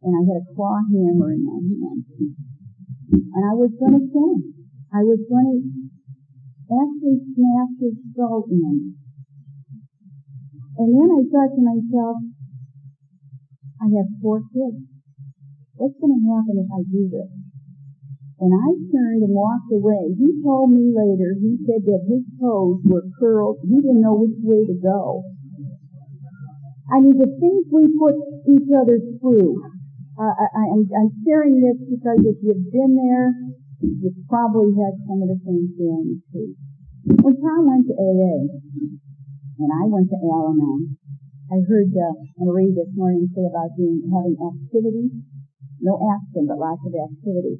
[0.02, 2.02] and I had a claw hammer in my hand.
[3.10, 4.42] And I was kill him.
[4.90, 8.94] I was to actually smash his skull in.
[10.78, 12.16] And then I thought to myself,
[13.82, 14.99] I have four kids.
[15.80, 17.32] What's going to happen if I do this?
[18.36, 20.12] And I turned and walked away.
[20.12, 23.64] He told me later, he said that his toes were curled.
[23.64, 25.24] He didn't know which way to go.
[26.92, 28.12] I mean, the things we put
[28.44, 29.56] each other through.
[30.20, 33.32] Uh, I, I'm, I'm sharing this because if you've been there,
[33.80, 36.60] you've probably had some of the same feelings too.
[37.24, 38.36] When Tom went to AA,
[39.64, 41.00] and I went to Al-Anon,
[41.48, 45.08] I heard uh, Marie this morning say about being having activity
[45.80, 47.58] no action, but lots of activity.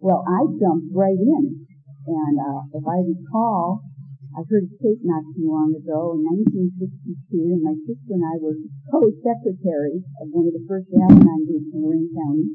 [0.00, 1.66] Well, I jumped right in.
[2.06, 3.84] And uh, if I recall,
[4.30, 8.38] I heard a tape not too long ago in 1962, and my sister and I
[8.38, 8.56] were
[8.88, 12.54] co-secretaries of one of the first Al-Anon groups in Lorain County.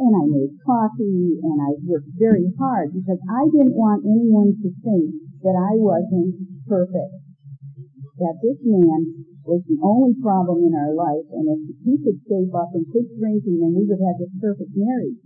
[0.00, 4.70] And I made coffee, and I worked very hard because I didn't want anyone to
[4.80, 5.12] think
[5.44, 7.18] that I wasn't perfect.
[8.16, 12.52] That this man was the only problem in our life, and if he could shape
[12.52, 15.20] up and quit drinking, then we would have this perfect marriage.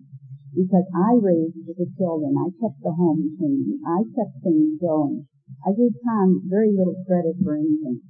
[0.55, 5.27] Because I raised the children, I kept the home clean, I kept things going.
[5.67, 8.01] I gave Tom very little credit for anything.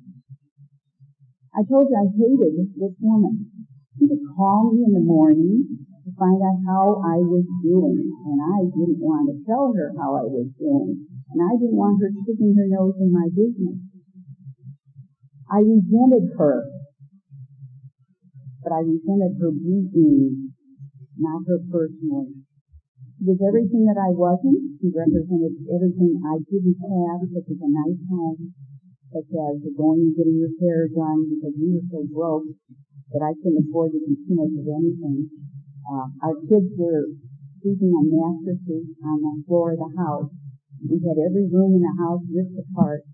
[1.57, 3.49] I told you I hated this woman.
[3.97, 8.39] She would call me in the morning to find out how I was doing, and
[8.43, 12.13] I didn't want to tell her how I was doing, and I didn't want her
[12.13, 13.94] sticking her nose in my business.
[15.51, 16.65] I resented her,
[18.63, 20.57] but I resented her being,
[21.21, 22.41] not her personally.
[23.19, 24.81] She was everything that I wasn't.
[24.81, 28.53] She represented everything I didn't have, such as a nice home,
[29.13, 32.49] such as going and getting your hair done because we were so broke
[33.13, 35.29] that I couldn't afford to do too much of anything.
[35.85, 37.13] Uh, our kids were
[37.61, 40.33] sleeping on mattresses on the floor of the house.
[40.83, 43.05] We had every room in the house ripped apart.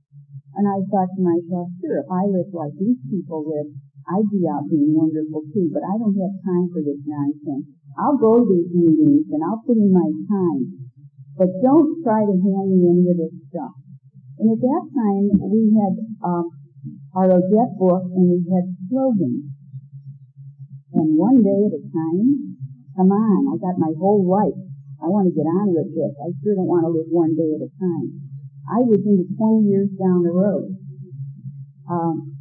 [0.56, 3.70] And I thought to myself, sure, if I lived like these people live,
[4.10, 7.70] I'd be out being wonderful too, but I don't have time for this nonsense.
[7.94, 10.90] I'll go to these meetings and I'll put in my time,
[11.38, 13.74] but don't try to hand me any of this stuff.
[14.40, 16.48] And at that time, we had um,
[17.14, 19.52] our ODAT book and we had slogans.
[20.96, 22.58] And one day at a time,
[22.96, 24.58] come on, I got my whole life.
[24.98, 26.12] I want to get on with this.
[26.18, 28.29] I sure don't want to live one day at a time.
[28.70, 30.70] I was into 20 years down the road.
[31.90, 32.38] Um,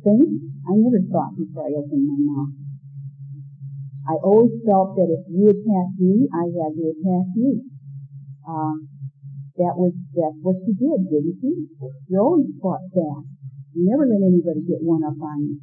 [0.00, 0.24] think,
[0.64, 2.52] I never thought before I opened my mouth.
[4.04, 7.64] I always felt that if you attacked me, I had to attack you.
[8.44, 8.76] Uh,
[9.60, 11.68] that was, that's what you did, didn't you?
[12.08, 13.24] You always fought back.
[13.72, 15.56] You never let anybody get one up on you.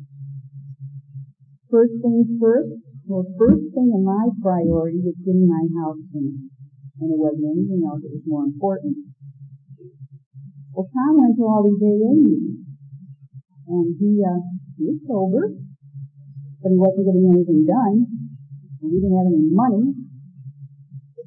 [1.69, 6.49] First things first, well, first thing in my priority was getting my house finished.
[7.01, 9.11] And it wasn't anything else that was more important.
[10.73, 12.65] Well, Tom went to all these AA meetings.
[13.67, 14.41] And he, uh,
[14.77, 15.43] he was sober,
[16.61, 17.95] but he wasn't getting anything done.
[18.81, 20.01] And we didn't have any money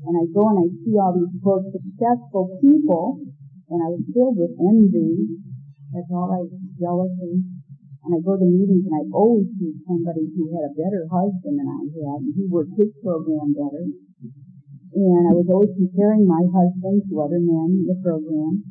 [0.05, 3.25] and I go and I see all these quote successful people,
[3.73, 5.41] and I was filled with envy.
[5.97, 6.45] That's all I
[6.77, 7.41] jealousy.
[8.05, 11.57] And I go to meetings and I always see somebody who had a better husband
[11.57, 13.89] than I had, and he worked his program better.
[14.95, 18.63] And I was always comparing my husband to other men in the program,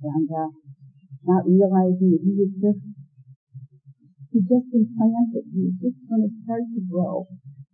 [0.00, 0.48] and uh,
[1.28, 2.80] not realizing that he was just
[4.32, 5.44] he just been planted.
[5.52, 7.28] He was just going to start to grow.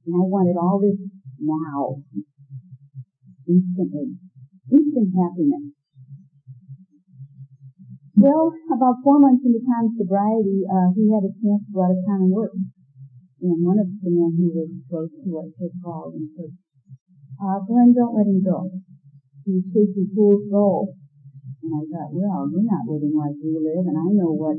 [0.09, 0.99] And I wanted all this
[1.39, 2.03] now.
[3.47, 4.19] Instantly.
[4.73, 5.77] Instant happiness.
[8.17, 11.93] Well, about four months into Tom's sobriety, uh, he had a chance to go out
[11.93, 12.57] of town and work.
[13.45, 16.51] And one of the men who was close to us had called and said,
[17.37, 18.71] uh, Glenn, don't let him go.
[19.45, 20.97] He's chasing fool's gold.
[21.63, 24.57] And I thought, well, you're not living like we live, and I know what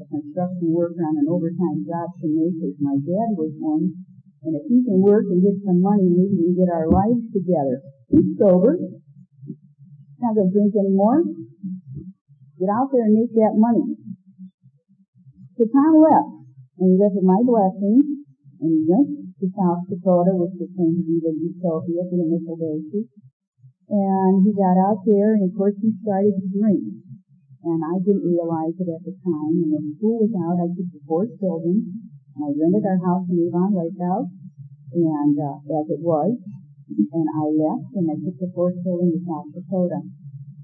[0.00, 3.92] a construction worker on an overtime job can make as my dad was one.
[4.40, 7.20] And if he can work and get some money, maybe we can get our lives
[7.28, 7.84] together.
[8.08, 8.80] He's sober.
[10.20, 11.20] Not going to drink anymore.
[12.56, 14.00] Get out there and make that money.
[15.60, 16.32] So Tom left.
[16.80, 18.24] And he left with my blessing.
[18.64, 22.28] And he went to South Dakota, which was going to be the utopia for the
[22.28, 23.08] initial basis.
[23.88, 26.84] And he got out there, and of course he started to drink.
[27.64, 29.54] And I didn't realize it at the time.
[29.64, 31.84] And when school was out, I took the four children
[32.36, 36.34] and I rented our house in Avon Lake and uh, as it was,
[36.88, 40.00] and I left and I took the four children to South Dakota.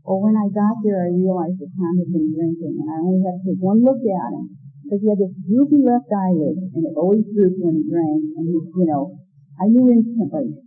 [0.02, 3.22] Well, when I got there, I realized that Tom had been drinking, and I only
[3.26, 4.55] had to take one look at him
[4.86, 8.46] because he had this droopy left eyelid, and it always drooped when he drank, and
[8.46, 9.18] he, you know,
[9.58, 10.62] I knew instantly.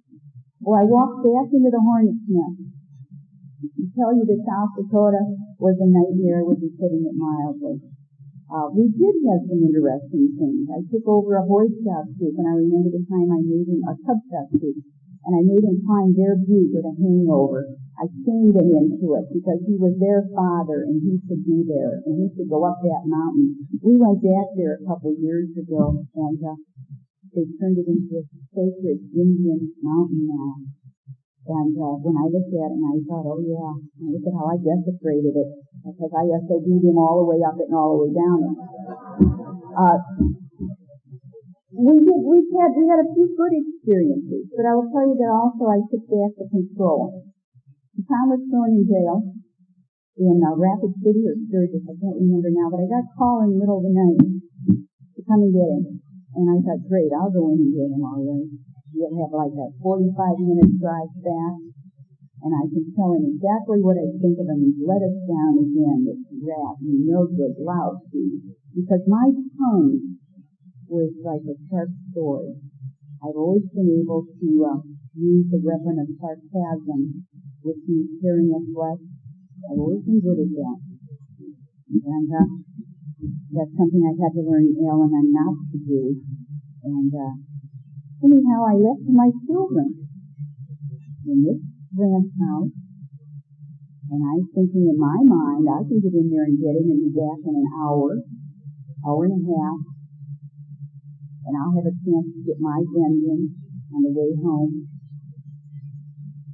[0.60, 2.60] Well, I walked back into the hornet's nest.
[3.80, 5.24] I tell you that South Dakota
[5.56, 7.80] was a nightmare, would be putting it mildly.
[8.52, 10.68] Uh, we did have some interesting things.
[10.68, 13.88] I took over a Boy Scout troop, and I remember the time I made him
[13.88, 14.76] a Cub Scout troop,
[15.26, 17.68] and I made him climb their butte with a hangover.
[18.00, 22.00] I chained him into it because he was their father, and he should be there,
[22.08, 23.68] and he should go up that mountain.
[23.84, 26.56] We went back there a couple years ago, and uh,
[27.36, 30.52] they turned it into a sacred Indian mountain now.
[31.50, 33.74] And uh, when I looked at it, and I thought, oh yeah,
[34.06, 35.50] look at how I desecrated it,
[35.84, 38.56] because I SOB'd him all the way up it and all the way down it.
[39.76, 40.00] Uh,
[41.80, 45.16] we did, we had, we had a few good experiences, but I will tell you
[45.16, 47.24] that also I took back the control.
[48.04, 49.24] Tom was thrown in jail
[50.20, 53.48] in uh, Rapid City or Sturgis, I can't remember now, but I got a call
[53.48, 54.20] in the middle of the night
[55.16, 56.04] to come and get him.
[56.36, 58.52] And I thought, great, I'll go in and get him all right.
[58.92, 60.12] We'll have like a 45
[60.44, 61.56] minute drive back,
[62.44, 64.60] and I can tell him exactly what I think of him.
[64.60, 68.44] He's let us down again, this rat, you no good, lousy.
[68.76, 70.09] Because my tongue
[70.90, 72.58] was like a sharp sword.
[73.22, 74.82] I've always been able to uh,
[75.14, 77.30] use the weapon of sarcasm,
[77.62, 79.04] which means tearing the flesh.
[79.70, 80.80] I've always been good at that.
[81.90, 82.50] And uh,
[83.54, 86.16] that's something I had to learn in Al-Anon not to do.
[86.86, 87.36] And uh,
[88.24, 90.08] anyhow, I left my children
[91.28, 91.62] in this
[91.94, 92.74] ranch house,
[94.10, 97.02] and I'm thinking in my mind, I can get in there and get him and
[97.04, 98.24] be back in an hour,
[99.06, 99.78] hour and a half,
[101.46, 103.54] and I'll have a chance to get my vengeance
[103.96, 104.88] on the way home.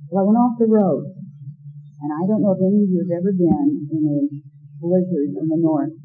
[0.10, 1.10] Well, I went off the road,
[2.02, 4.20] and I don't know if any of you have ever been in a
[4.80, 5.98] blizzard in the north,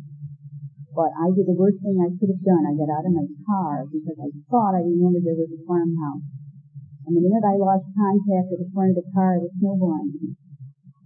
[0.96, 2.64] but I did the worst thing I could have done.
[2.66, 6.26] I got out of my car because I thought I remembered there was a farmhouse.
[7.06, 10.34] And the minute I lost contact with the front of the car, I was snowblind.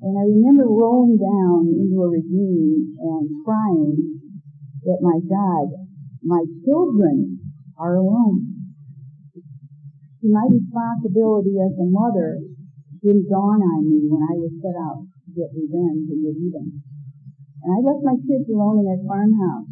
[0.04, 4.20] And I remember rolling down into a ravine and crying
[4.84, 5.72] that my God,
[6.20, 7.33] my children
[7.78, 8.74] are alone.
[10.24, 12.40] My responsibility as a mother
[13.04, 16.80] didn't dawn on me when I was set out to get revenge and get even.
[17.60, 19.68] And I left my kids alone in that farmhouse.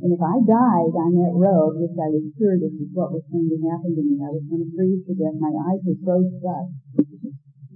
[0.00, 3.20] And if I died on that road, which I was sure this is what was
[3.28, 5.36] going to happen to me, I was going to freeze to death.
[5.36, 6.66] My eyes were froze shut.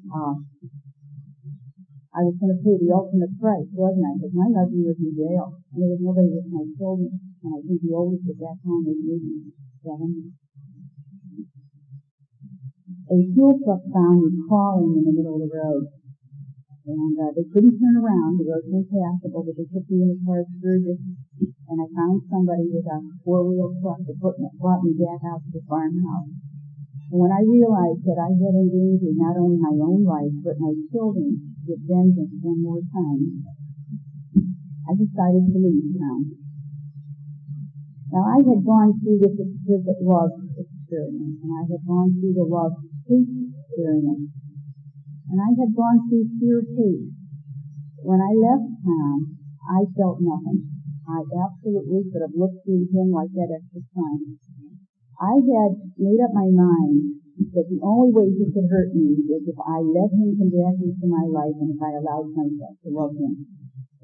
[0.09, 0.41] Uh,
[2.17, 4.17] I was going to pay the ultimate price, wasn't I?
[4.17, 7.34] Because my husband was in jail, and there was nobody with my children.
[7.45, 9.53] And I think the oldest at that time was maybe
[9.85, 10.33] seven.
[13.13, 15.85] A fuel truck found me crawling in the middle of the road.
[16.89, 18.41] And uh, they couldn't turn around.
[18.41, 21.01] The roads were passable, but they took me in the car Sturgis,
[21.69, 25.65] and I found somebody with a four-wheel truck that brought me back out to the
[25.69, 26.33] farmhouse.
[27.13, 30.73] And when I realized that I had endangered not only my own life, but my
[30.89, 33.45] children's with vengeance one more time,
[34.89, 36.44] I decided to leave town.
[38.13, 42.45] Now I had gone through this exquisite love experience, and I had gone through the
[42.45, 44.35] love-hate experience
[45.35, 47.11] and I had gone through fear too.
[48.05, 50.69] When I left town, I felt nothing.
[51.09, 54.39] I absolutely could have looked through him like that extra time.
[55.19, 57.19] I had made up my mind
[57.51, 60.77] that the only way he could hurt me was if I let him come back
[60.79, 63.35] into my life and if I allowed myself to love him.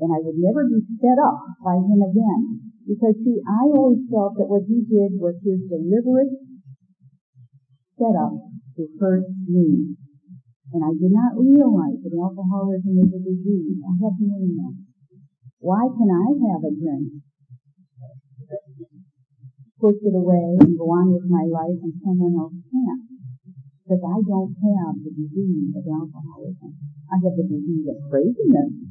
[0.00, 2.69] And I would never be set up by him again.
[2.90, 6.34] Because see, I always felt that what he did was his deliberate
[7.94, 8.34] setup
[8.74, 9.94] to hurt me.
[10.74, 13.78] And I did not realize that alcoholism is a disease.
[13.78, 14.74] I to learn that.
[15.62, 17.22] Why can I have a drink?
[19.78, 23.06] Push it away and go on with my life and someone else can't.
[23.86, 26.74] Because I don't have the disease of alcoholism.
[27.06, 28.89] I have the disease of craziness,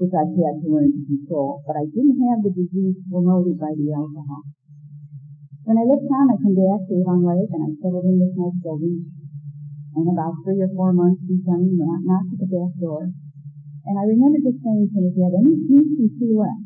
[0.00, 3.76] which I've had to learn to control, but I didn't have the disease promoted by
[3.76, 4.48] the alcohol.
[5.68, 8.34] When I left town, I come back to Avon Lake and I settled in with
[8.34, 9.12] my children
[9.94, 13.12] and about three or four months he came and knocked at the back door.
[13.84, 16.64] And I remember just saying to him, if you have any decency left,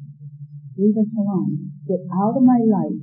[0.79, 1.75] leave us alone.
[1.91, 3.03] Get out of my life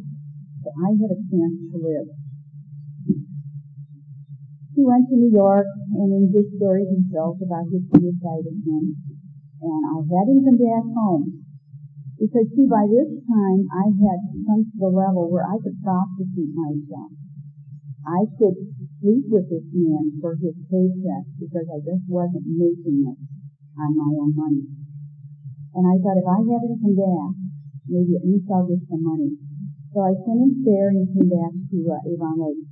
[0.63, 2.07] so I had a chance to live.
[4.77, 5.67] He went to New York
[5.99, 9.10] and in his story himself about his suicide attempt.
[9.61, 11.45] And I had him come back home.
[12.17, 16.53] Because see, by this time I had come to the level where I could prostitute
[16.53, 17.13] myself.
[18.01, 18.57] I could
[19.01, 23.17] sleep with this man for his paycheck because I just wasn't making it
[23.77, 24.65] on my own money.
[25.77, 27.33] And I thought if I have to come back,
[27.85, 29.37] maybe at least I'll get some money.
[29.93, 32.65] So I sent him there and came back to uh, Avon Lake.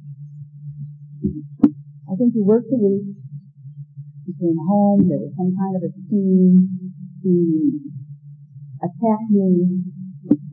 [2.09, 3.18] I think he worked a week.
[4.29, 5.09] He came home.
[5.09, 6.93] There was some kind of a scheme.
[7.25, 7.81] He
[8.77, 9.81] attacked me.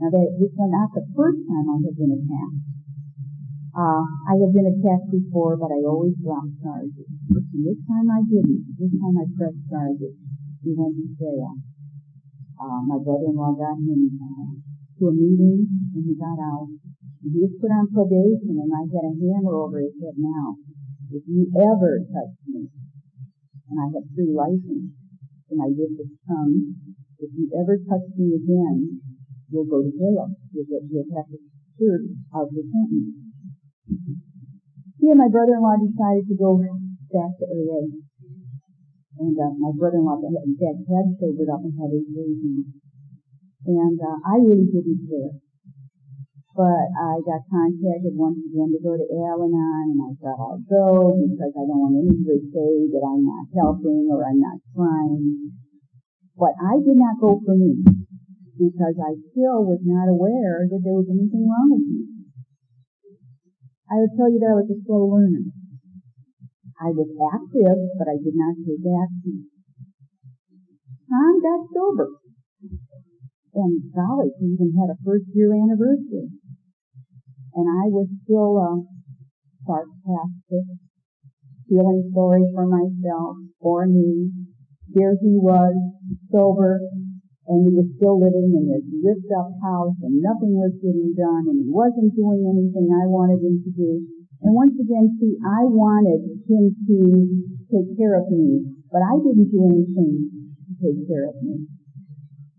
[0.00, 2.64] Now that this was not the first time I had been attacked.
[3.76, 4.00] Uh,
[4.32, 7.04] I had been attacked before, but I always dropped charges.
[7.04, 8.64] And this time I didn't.
[8.80, 10.16] This time I pressed charges.
[10.64, 11.60] We went to jail.
[12.56, 16.72] Uh, my brother-in-law got him uh, to a meeting, and he got out.
[16.72, 20.56] And he was put on probation, and I had a hammer over his head now.
[21.12, 22.72] If you ever touch me,
[23.70, 24.94] and I have free license,
[25.50, 26.74] and I give this tongue,
[27.18, 29.00] if you ever touch me again,
[29.50, 30.28] you'll go to jail.
[30.52, 31.38] You'll, get, you'll have to
[31.80, 32.04] serve
[32.34, 33.16] out your sentence.
[35.00, 36.60] He and my brother-in-law decided to go
[37.12, 37.82] back to AA.
[39.16, 42.74] And uh, my brother-in-law, in fact, had sobered up and had his reasons.
[43.64, 45.45] And uh, I really didn't care.
[46.56, 51.12] But I got contacted once again to go to Al-Anon, and I thought I'll go
[51.12, 55.52] because I don't want anybody to say that I'm not helping or I'm not trying.
[56.32, 57.84] But I did not go for me
[58.56, 62.00] because I still was not aware that there was anything wrong with me.
[63.92, 65.52] I would tell you that I was a slow learner.
[66.80, 69.52] I was active, but I did not take action.
[71.04, 72.16] Tom got sober.
[73.52, 76.32] and college even had a first year anniversary.
[77.56, 78.78] And I was still uh,
[79.64, 80.66] sarcastic,
[81.68, 84.28] feeling sorry for myself, for me.
[84.92, 85.72] Here he was,
[86.30, 86.78] sober,
[87.48, 91.46] and he was still living in this ripped up house and nothing was getting done
[91.46, 94.04] and he wasn't doing anything I wanted him to do.
[94.42, 96.96] And once again, see, I wanted him to
[97.72, 100.12] take care of me, but I didn't do anything
[100.60, 101.70] to take care of me.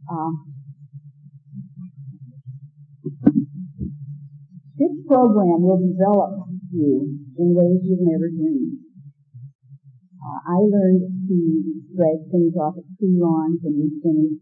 [0.08, 0.57] Uh,
[4.78, 8.78] this program will develop you in ways you've never dreamed.
[10.22, 11.38] Uh, I learned to
[11.98, 14.38] drag things off of tree lawns and refinish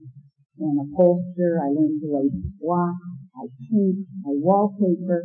[0.60, 1.64] and upholster.
[1.64, 2.28] I learned to lay
[2.60, 3.00] blocks.
[3.36, 4.04] I paint.
[4.28, 5.24] I wallpaper.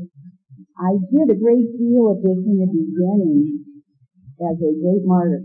[0.79, 3.67] I did a great deal of this in the beginning
[4.47, 5.43] as a great martyr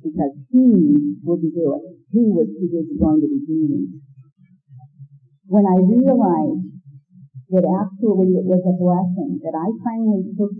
[0.00, 1.84] because he wouldn't do it.
[2.12, 4.00] He was too busy going to the meeting.
[5.48, 6.74] When I realized
[7.54, 10.54] that actually it was a blessing that I finally took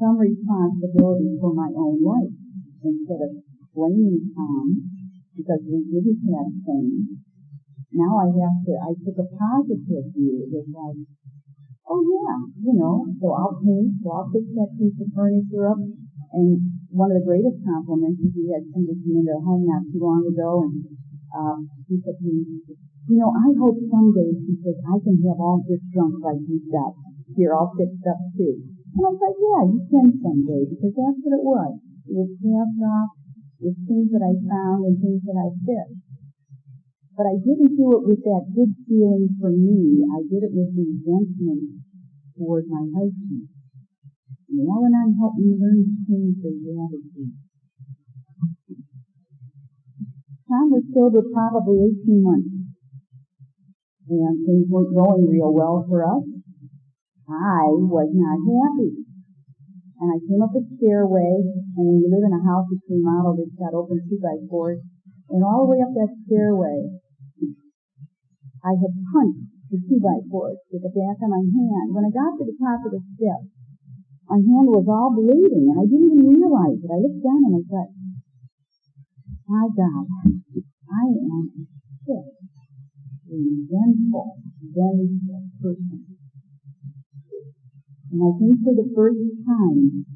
[0.00, 2.34] some responsibility for my own life
[2.80, 3.32] instead of
[3.76, 4.64] blaming Tom
[5.36, 7.20] because we didn't have things.
[7.92, 10.48] Now I have to, I took a positive view.
[10.48, 10.98] It was like,
[11.92, 15.80] oh yeah, you know, so I'll paint, so I'll fix that piece of furniture up.
[16.34, 16.58] And
[16.90, 20.02] one of the greatest compliments is he had somebody come into our home not too
[20.02, 20.82] long ago and
[21.30, 22.42] uh, he said to me,
[23.04, 26.72] you know, I hope someday, he says, I can have all this junk like you've
[26.72, 26.96] got
[27.36, 28.64] here all fixed up too.
[28.94, 31.72] And I was yeah, you can someday because that's what it was.
[32.08, 33.10] It was cast off
[33.60, 36.04] with things that I found and things that I fixed.
[37.12, 40.02] But I didn't do it with that good feeling for me.
[40.08, 41.84] I did it with resentment
[42.38, 43.52] toward my husband.
[44.48, 47.34] And Al-Anon helped me learn to change the attitude.
[50.48, 52.73] Tom was sober probably 18 months.
[54.04, 56.24] And things weren't going real well for us.
[57.24, 58.92] I was not happy.
[59.96, 63.56] And I came up a stairway, and you live in a house that's remodeled, it's
[63.56, 64.82] got open two by fours,
[65.30, 67.00] and all the way up that stairway,
[68.60, 71.96] I had punched the two by fours with the back of my hand.
[71.96, 73.48] When I got to the top of the steps,
[74.28, 76.92] my hand was all bleeding, and I didn't even realize it.
[76.92, 77.92] I looked down and I thought,
[79.48, 80.04] my God,
[80.92, 81.68] I am
[83.34, 86.06] a resentful, vengeful person.
[88.14, 90.06] And I think for the first time,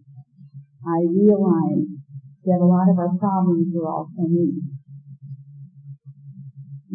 [0.87, 1.99] I realized
[2.47, 4.63] that a lot of our problems were also me.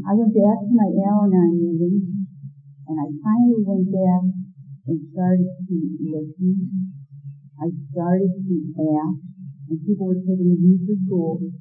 [0.08, 2.28] I went back to my Al-Anon meeting,
[2.88, 4.24] and I finally went back
[4.88, 5.76] and started to
[6.08, 6.96] listen.
[7.60, 9.20] I started to ask,
[9.70, 11.52] and people were taking me, use the tools,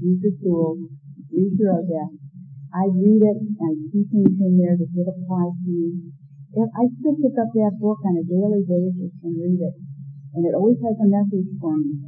[0.00, 0.92] use the tools,
[1.32, 2.25] read your deck.
[2.74, 6.10] I read it, and I see things in there that would apply to me.
[6.56, 9.76] I still pick up that book on a daily basis and read it,
[10.34, 12.00] and it always has a message for me.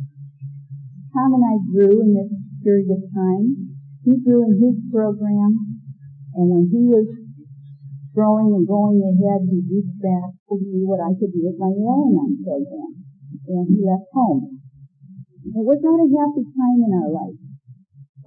[1.13, 2.33] Tom and I grew in this
[2.65, 3.69] period of time
[4.09, 5.53] he grew in his program,
[6.33, 7.05] and when he was
[8.17, 11.69] growing and going ahead, he reached back to me what I could do with my
[11.69, 13.05] Al-Anon program,
[13.53, 14.65] and he left home.
[15.45, 17.37] It was not a happy time in our life,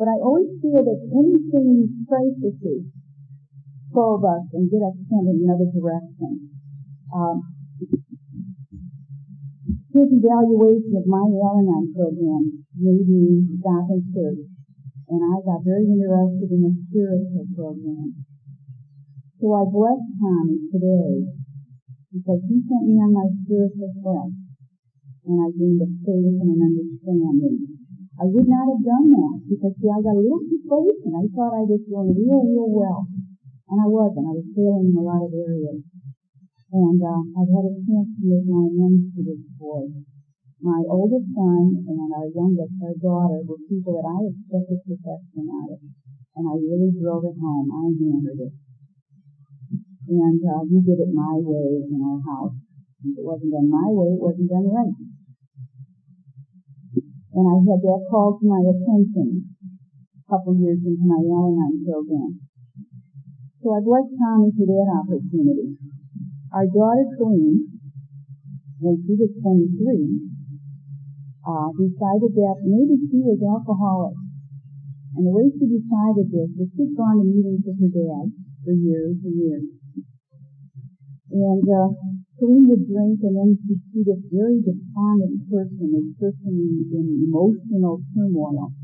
[0.01, 2.89] but I always feel that anything these crises
[3.93, 6.49] probe us and get us sent in another direction.
[7.13, 7.45] Um,
[9.93, 14.49] his evaluation of my Al-Anon program made me stop and search
[15.11, 18.25] and I got very interested in the spiritual program.
[19.37, 21.29] So I bless Tommy today
[22.09, 24.33] because he sent me on my spiritual quest
[25.27, 27.80] and I gained a faith and an understanding.
[28.21, 31.17] I would not have done that because see I got a little complacent.
[31.17, 33.09] I thought I was doing real, real well.
[33.73, 34.29] And I wasn't.
[34.29, 35.81] I was failing in a lot of areas.
[36.69, 39.89] And uh, I've had a chance to make my amends to this boy
[40.61, 45.73] my oldest son and our youngest, our daughter, were people that I expected perfection out
[45.73, 45.81] of.
[46.37, 47.67] And I really drove it home.
[47.73, 48.53] I hammered it.
[50.05, 52.53] And uh, we did it my way in our house.
[53.01, 54.95] If it wasn't done my way, it wasn't done right.
[57.31, 62.31] And I had that called to my attention a couple years into my Al-Anon program.
[63.63, 65.79] So I blessed Tommy for that opportunity.
[66.51, 67.71] Our daughter, Colleen,
[68.83, 69.71] when she was 23,
[71.47, 74.17] uh, decided that maybe she was alcoholic.
[75.15, 78.27] And the way she decided this was she'd gone to meetings with her dad
[78.63, 79.80] for years and years.
[81.31, 81.87] And uh,
[82.35, 86.51] Celine would drink and then she'd see this very despondent person, this person
[86.91, 88.75] in, emotional turmoil.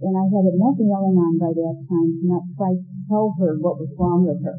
[0.00, 3.76] And I had enough Al-Anon by that time to not try to tell her what
[3.76, 4.56] was wrong with her.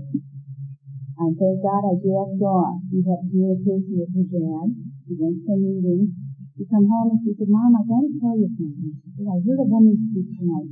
[1.17, 2.77] And thank God I jacked off.
[2.93, 4.67] She had communication with her dad.
[5.09, 6.13] She went to a meeting.
[6.53, 8.93] She come home and she said, Mom, I gotta tell you something.
[9.25, 10.69] I heard a woman speak tonight.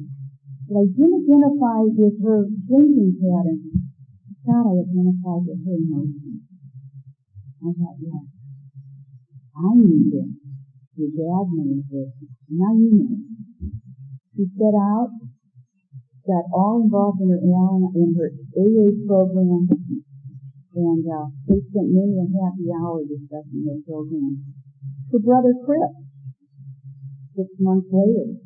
[0.69, 3.84] But I didn't identify with her drinking pattern.
[4.45, 6.45] God, I identified with her emotions.
[7.65, 8.25] I thought, yes.
[9.57, 10.29] I knew this.
[10.95, 12.13] Your dad knows this.
[12.53, 13.17] Now you know.
[14.35, 15.09] She set out,
[16.27, 19.65] got all involved in her in her AA program,
[20.75, 24.43] and uh, they spent many a happy hour discussing their program.
[25.09, 25.87] Her brother Chris,
[27.33, 28.43] six months later,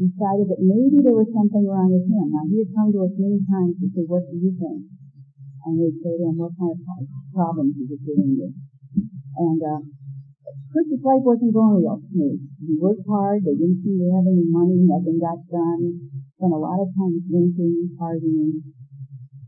[0.00, 2.32] decided that maybe there was something wrong with him.
[2.32, 4.95] Now, he had come to us many times to say, what do you think?
[5.66, 8.48] And we'd say to him, what kind of problems is it giving you?
[9.34, 9.82] And, uh,
[10.70, 12.38] Chris's life wasn't going real smooth.
[12.62, 16.06] He worked hard, they didn't seem to have any money, nothing got done,
[16.38, 18.62] spent a lot of time drinking, partying.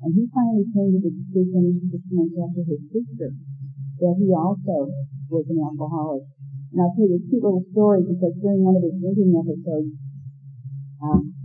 [0.02, 3.30] And he finally came to the decision six months after his sister
[4.00, 4.90] that he also
[5.28, 6.24] was an alcoholic.
[6.72, 9.90] And I'll tell you a cute little story because during one of his drinking episodes,
[11.02, 11.37] um,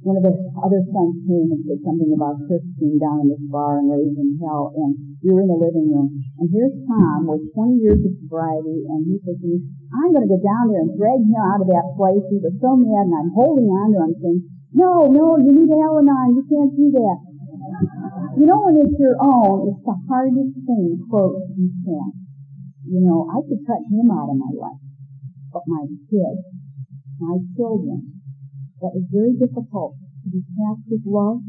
[0.00, 0.32] one of the
[0.64, 4.40] other sons came and said something about Chris being down in this bar and raising
[4.40, 6.08] hell, and we were in the living room.
[6.40, 9.48] And here's Tom with 20 years of sobriety, and he says to
[9.92, 12.24] I'm going to go down there and drag him out of that place.
[12.32, 14.40] He was so mad, and I'm holding on to him saying,
[14.72, 16.38] no, no, you need Al-Anon.
[16.38, 17.18] You can't do that.
[18.38, 22.08] You know, when it's your own, it's the hardest thing, quote, you can.
[22.86, 24.80] You know, I could cut him out of my life,
[25.52, 26.40] but my kids,
[27.18, 28.19] my children,
[28.80, 31.40] that was very difficult to be cast with love.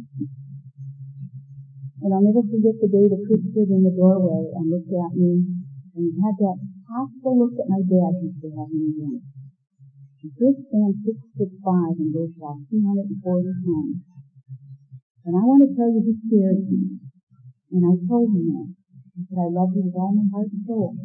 [2.01, 5.13] And I'll never forget the day the Chris stood in the doorway and looked at
[5.15, 5.61] me
[5.95, 6.57] and he had that
[6.87, 9.19] hostile look that my dad used to have me in.
[9.19, 13.99] And Chris stands six foot five and goes about 240 pounds.
[15.27, 16.97] And I want to tell you, he scared me.
[17.75, 18.69] And I told him that.
[18.71, 20.95] I said, I love you with all my heart and soul.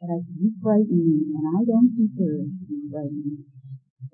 [0.00, 3.53] But I said, you frighten me, and I don't deserve to be frightened.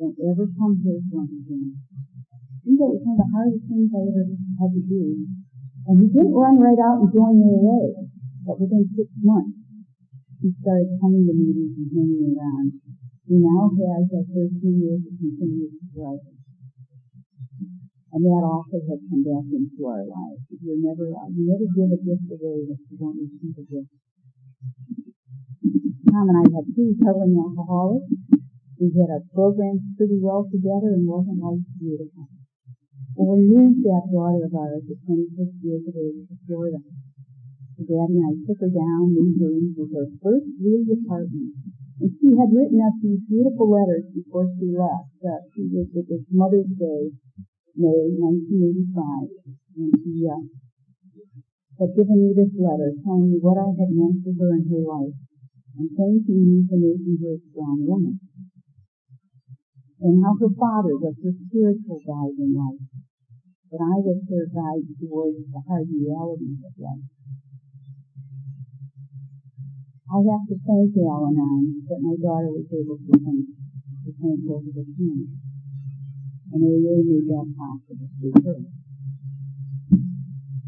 [0.00, 1.76] Don't ever come here drunk again.
[1.76, 5.28] I think that was one of the hardest things I ever had to do.
[5.92, 8.08] And he didn't run right out and join AA,
[8.48, 9.60] but within six months,
[10.40, 12.80] he started coming to meetings and hanging around.
[13.28, 16.32] He now has a 13 years of continuous sobriety.
[18.16, 20.40] And that also has come back into our lives.
[20.64, 23.92] You're never, you never give a gift away if you don't receive a gift.
[26.08, 28.19] Tom and I had two recovering alcoholics.
[28.80, 32.32] We had our programs pretty well together and wasn't life beautiful.
[33.12, 36.80] Well, we moved that daughter of ours at 26 years of age to Florida.
[37.76, 41.60] Daddy and I took her down, moved her into her first real apartment.
[42.00, 45.12] And she had written us these beautiful letters before she left.
[45.20, 47.12] Uh, she was, it was Mother's Day,
[47.76, 49.28] May 1985.
[49.76, 50.40] And she uh,
[51.84, 54.80] had given me this letter telling me what I had meant to her in her
[54.88, 55.20] life
[55.76, 58.16] and thanking me for making her a strong woman
[60.00, 62.88] and how her father was her spiritual guide in life,
[63.68, 67.08] but I was her guide towards the hard realities of life.
[70.10, 74.72] I have to thank Al-Anon that my daughter was able to think, to think over
[74.72, 75.38] the king.
[76.50, 78.58] And they really made that possible through her.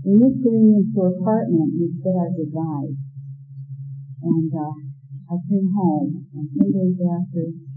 [0.05, 3.01] We moved into her apartment, we said our goodbyes.
[4.23, 4.77] And uh,
[5.27, 7.72] I came home, and three days after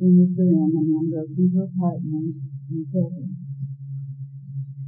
[0.00, 2.36] in and then broke into her apartment
[2.68, 3.28] and killed her.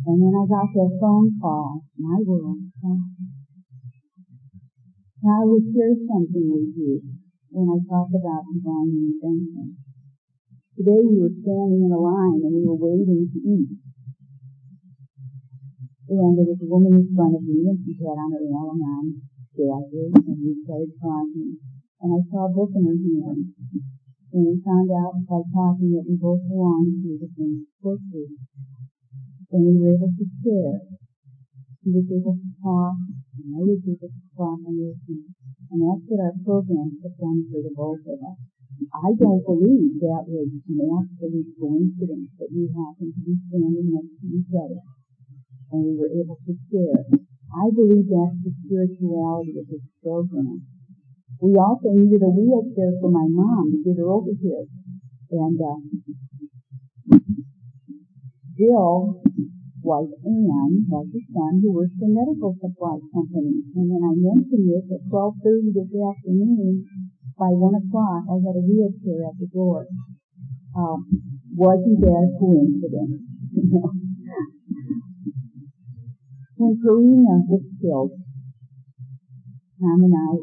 [0.09, 3.21] And when I got that phone call, my world crashed.
[5.25, 7.01] Now I will share something with you
[7.51, 9.81] when I talk about divine intervention.
[10.77, 13.73] Today we were standing in a line and we were waiting to eat.
[16.09, 19.25] And there was a woman in front of me and she had on her Al-Anon
[19.57, 21.57] jacket and we started talking.
[22.01, 23.88] And I saw a book in her hand
[24.33, 28.37] and we found out by talking that we both belonged to the same support group.
[29.53, 30.85] And we were able to share.
[31.85, 32.97] He was able to talk,
[33.41, 35.33] and I was able to talk and listen.
[35.73, 38.39] And that's what our program has done for the both of us.
[38.93, 44.15] I don't believe that was an absolute coincidence that we happened to be standing next
[44.23, 44.81] to each other
[45.73, 47.05] and we were able to share.
[47.53, 50.78] I believe that's the spirituality of this program.
[51.41, 54.67] We also needed a wheelchair for my mom to get her over here.
[55.31, 55.79] And uh,
[58.59, 59.23] Bill,
[59.87, 63.63] wife Ann, has a son who works for a medical supply company.
[63.77, 66.83] And when I mentioned this at 12.30 this afternoon,
[67.39, 69.87] by 1 o'clock, I had a wheelchair at the door.
[70.75, 71.07] Um,
[71.55, 73.23] wasn't that a coincidence?
[76.59, 78.11] when Karina was killed,
[79.79, 80.35] Tom and I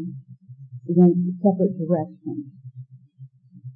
[0.94, 2.54] went separate directions.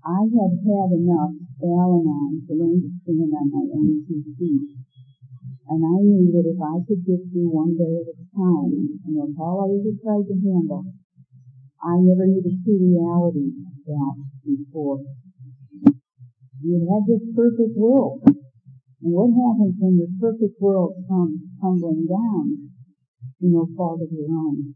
[0.06, 4.78] I had had enough Al-Anon to learn to stand on my own two feet.
[5.70, 8.74] And I knew that if I could get through one day at a time,
[9.06, 10.86] and that's all I ever tried to handle,
[11.82, 15.00] I never knew the true reality of that before.
[16.62, 18.24] You had this perfect world.
[18.26, 22.72] And what happens when your perfect world comes tumbling down?
[23.40, 24.76] You no fault of your own.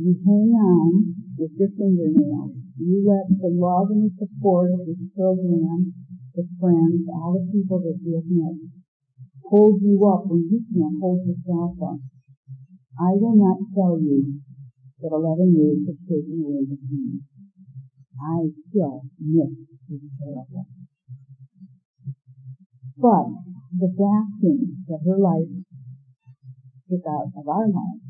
[0.00, 2.56] You hang on with your fingernails.
[2.80, 5.92] You let the love and the support of this program,
[6.32, 8.56] the friends, all the people that you have met,
[9.44, 12.00] hold you up when you can't hold yourself up.
[12.96, 14.40] I will not tell you
[15.04, 17.20] that 11 years have taken away the pain.
[18.16, 19.52] I still miss
[19.84, 20.64] this terrible.
[22.96, 23.28] But
[23.76, 25.52] the vacuum that her life
[26.88, 28.09] took out of our life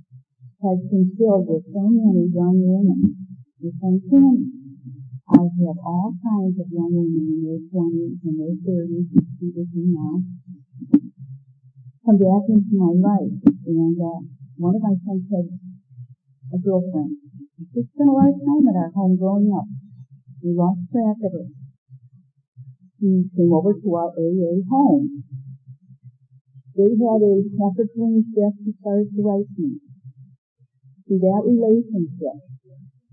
[0.61, 3.00] has been filled with so many young women
[3.64, 4.44] with family.
[5.30, 9.08] I have all kinds of young women in their 20s and their 30s
[9.40, 10.20] who see now
[12.04, 13.36] come back into my life.
[13.64, 14.20] And uh,
[14.61, 15.48] one of my friends had
[16.52, 17.16] a girlfriend.
[17.72, 19.64] She spent a lot of time at our home growing up.
[20.44, 21.48] We lost track of her.
[23.00, 25.24] She came over to our AA home.
[26.76, 27.32] They had a
[27.96, 29.80] Women's Death who started to write me.
[31.11, 32.38] Through that relationship,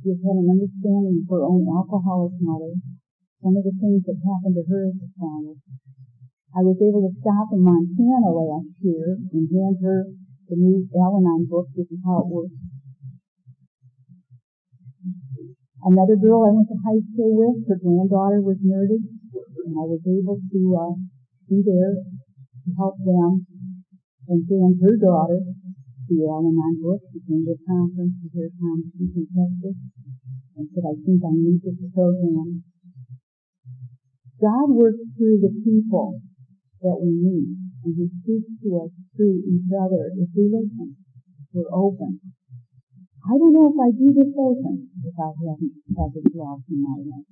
[0.05, 2.77] has had an understanding of her own alcoholic mother,
[3.41, 5.57] some of the things that happened to her as a child.
[6.53, 10.13] I was able to stop in Montana last year and hand her
[10.45, 12.53] the new Al-Anon book, This is how it works.
[15.81, 20.05] Another girl I went to high school with, her granddaughter was murdered, and I was
[20.05, 20.93] able to uh,
[21.49, 23.41] be there to help them
[24.29, 25.56] and hand her daughter
[26.07, 27.03] the Al-Anon book.
[27.11, 29.77] She came to a conference with her conference in Texas
[30.55, 32.63] and said, I think I need this program.
[34.39, 36.21] God works through the people
[36.81, 37.49] that we meet,
[37.83, 42.21] and He speaks to us through each other if we listen, if we're open.
[43.27, 46.79] I don't know if I do this open if I haven't had this loss in
[46.79, 47.27] my life.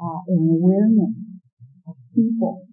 [0.00, 1.12] Uh, an awareness
[1.86, 2.64] of people,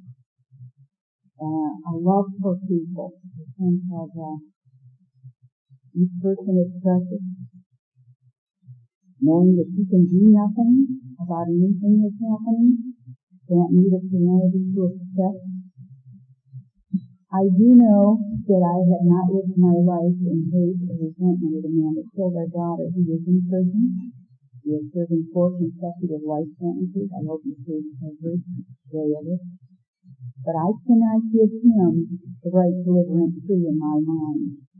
[1.42, 4.38] uh, a love for people, a sense of uh,
[5.96, 7.26] each person is precious,
[9.20, 12.96] knowing that you can do nothing about anything that's happening,
[13.48, 15.44] grant me the serenity to accept.
[17.32, 21.64] I do know that I have not lived my life in hate or resentment of
[21.64, 22.92] the man that killed our daughter.
[22.92, 24.12] He is in prison.
[24.64, 27.08] He is serving four consecutive life sentences.
[27.08, 28.36] I hope he serves every
[28.92, 29.42] day of it.
[30.44, 34.71] But I cannot give him the right to live rent free in my mind.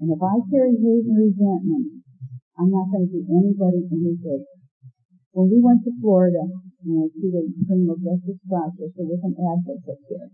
[0.00, 2.00] And if I carry hate and resentment,
[2.56, 4.48] I'm not going to do anybody any good.
[5.36, 6.40] When we went to Florida,
[6.84, 10.32] you know, to the criminal justice process, there was an advocate there.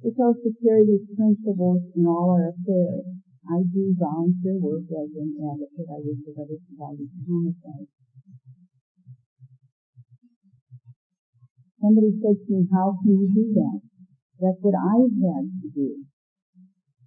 [0.00, 3.04] We're to carry these principles in all our affairs.
[3.44, 5.88] I do volunteer work as an advocate.
[5.88, 7.88] I work with other survivors of homicide.
[11.84, 13.80] Somebody said to me, how can you do that?
[14.40, 16.08] That's what I've had to do.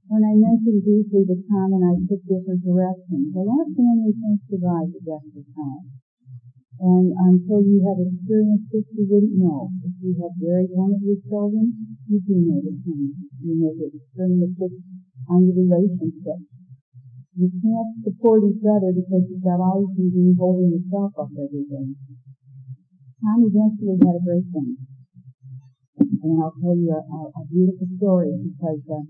[0.08, 4.16] When I mentioned briefly that Tom and I took different directions, a lot of families
[4.16, 5.92] don't survive the best of times.
[6.80, 9.68] And until you have experienced this, you wouldn't know.
[9.84, 11.76] If you have buried one of your children,
[12.08, 13.20] you do know the pain.
[13.44, 14.48] You know the extreme
[15.28, 16.40] on your relationship.
[17.36, 21.88] You can't support each other because you've got always be holding yourself up every day.
[23.20, 24.78] Tom eventually had a breakdown.
[26.00, 29.04] And I'll tell you a, a, a beautiful story because uh,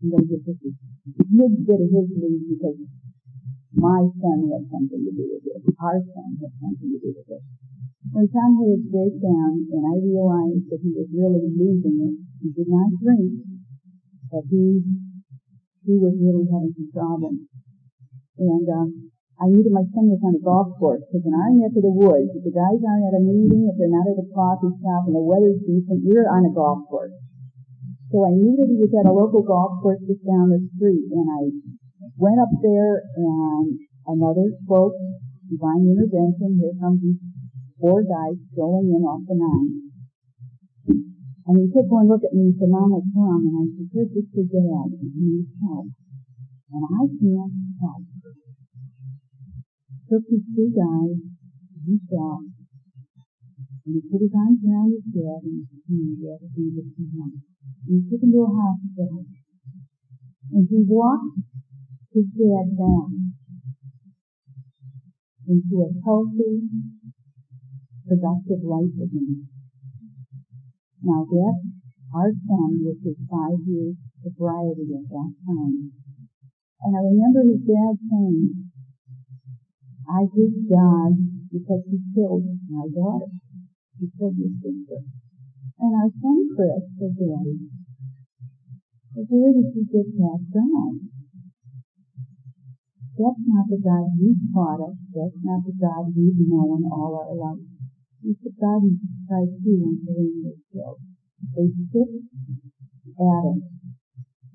[0.00, 0.56] I'm to get
[1.28, 2.80] little bit of his lead because
[3.76, 5.60] my son had something to do with it.
[5.76, 7.42] Our son had something to do with it.
[8.08, 12.48] When Tom had his breakdown and I realized that he was really losing it, he
[12.48, 13.44] did not drink,
[14.32, 14.80] but he
[15.84, 17.44] he was really having some problems.
[18.40, 21.52] And um, I knew that my son was on a golf course because in our
[21.60, 24.16] neck of the woods, if the guys aren't at a meeting, if they're not at
[24.16, 27.12] a coffee shop and the weather's decent, we're on a golf course.
[28.10, 31.06] So I knew that he was at a local golf course just down the street,
[31.14, 31.42] and I
[32.18, 34.98] went up there, and another spoke,
[35.46, 36.58] divine intervention.
[36.58, 37.22] Here comes these
[37.78, 39.94] four guys strolling in off the nine.
[41.46, 43.46] And he took one look at me and said, Mom, what's wrong?
[43.46, 45.86] And I said, this is your dad, and he needs help.
[46.74, 48.02] And I can't help.
[50.10, 51.14] Took these two guys,
[51.86, 52.42] himself,
[53.86, 57.49] And he put his arms around his dad and he dad gave it to him.
[57.90, 59.26] And took him to a hospital.
[60.54, 61.42] And he walked
[62.14, 63.10] his dad back
[65.50, 66.70] into a healthy,
[68.06, 69.50] productive life again.
[71.02, 71.56] Now that
[72.14, 75.90] our son was his five years sobriety at that time.
[76.86, 78.70] And I remember his dad saying,
[80.06, 81.18] I hate God
[81.50, 83.34] because he killed my daughter.
[83.98, 85.02] He killed your sister.
[85.82, 87.79] And our son Chris said, Daddy,
[89.14, 91.10] where did you get that done?
[93.18, 94.96] That's not the God we've taught us.
[95.12, 97.66] That's not the God we've known all our life.
[98.22, 98.96] He's the God who
[99.28, 101.00] tried to when Cain was killed.
[101.56, 102.30] They skipped
[103.20, 103.60] Adam,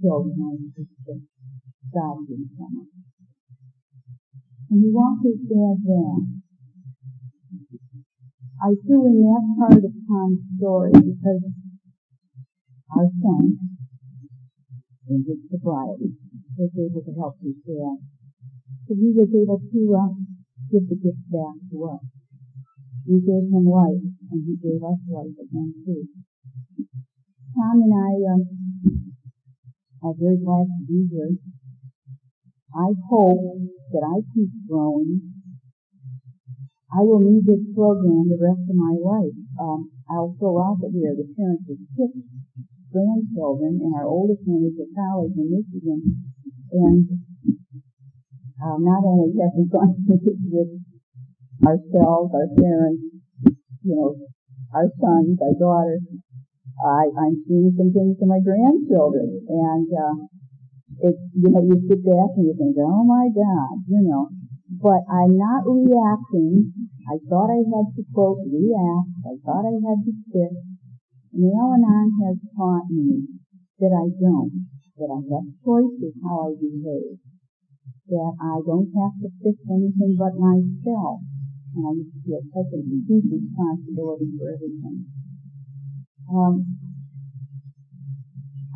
[0.02, 1.20] killed my sister.
[1.94, 2.88] God didn't come.
[4.72, 6.24] And he walked his dad back.
[8.64, 11.44] I threw in that part of Tom's story because
[12.96, 13.75] our son,
[15.10, 16.18] in his sobriety,
[16.58, 17.98] was able to help his dad.
[18.88, 20.14] So he was able to uh,
[20.72, 22.04] give the gift back to us.
[23.06, 26.10] We gave him life, and he gave us life again too.
[27.54, 28.42] Tom and I um,
[30.04, 31.38] are very glad to be here.
[32.74, 33.62] I hope
[33.94, 35.22] that I keep growing.
[36.92, 39.38] I will need this program the rest of my life.
[39.62, 42.12] Um, I'll throw out that we are the parents of six
[42.96, 46.00] grandchildren, and our oldest one is at college in Michigan.
[46.72, 47.04] And
[48.64, 50.72] um, not only have we gone through this with
[51.68, 53.04] ourselves, our parents,
[53.84, 54.16] you know,
[54.72, 56.04] our sons, our daughters,
[56.80, 60.16] I, I'm seeing some things in my grandchildren, and uh,
[61.04, 64.32] it's, you know, you sit back and you think, oh my God, you know.
[64.82, 66.74] But I'm not reacting.
[67.08, 69.12] I thought I had to quote react.
[69.24, 70.75] I thought I had to sit.
[71.36, 73.28] And Al-Anon has taught me
[73.84, 74.72] that I don't.
[74.96, 77.20] That I have choices how I behave.
[78.08, 81.20] That I don't have to fix anything but myself.
[81.76, 85.12] And I used to feel such a huge responsibility for everything.
[86.32, 86.56] Um,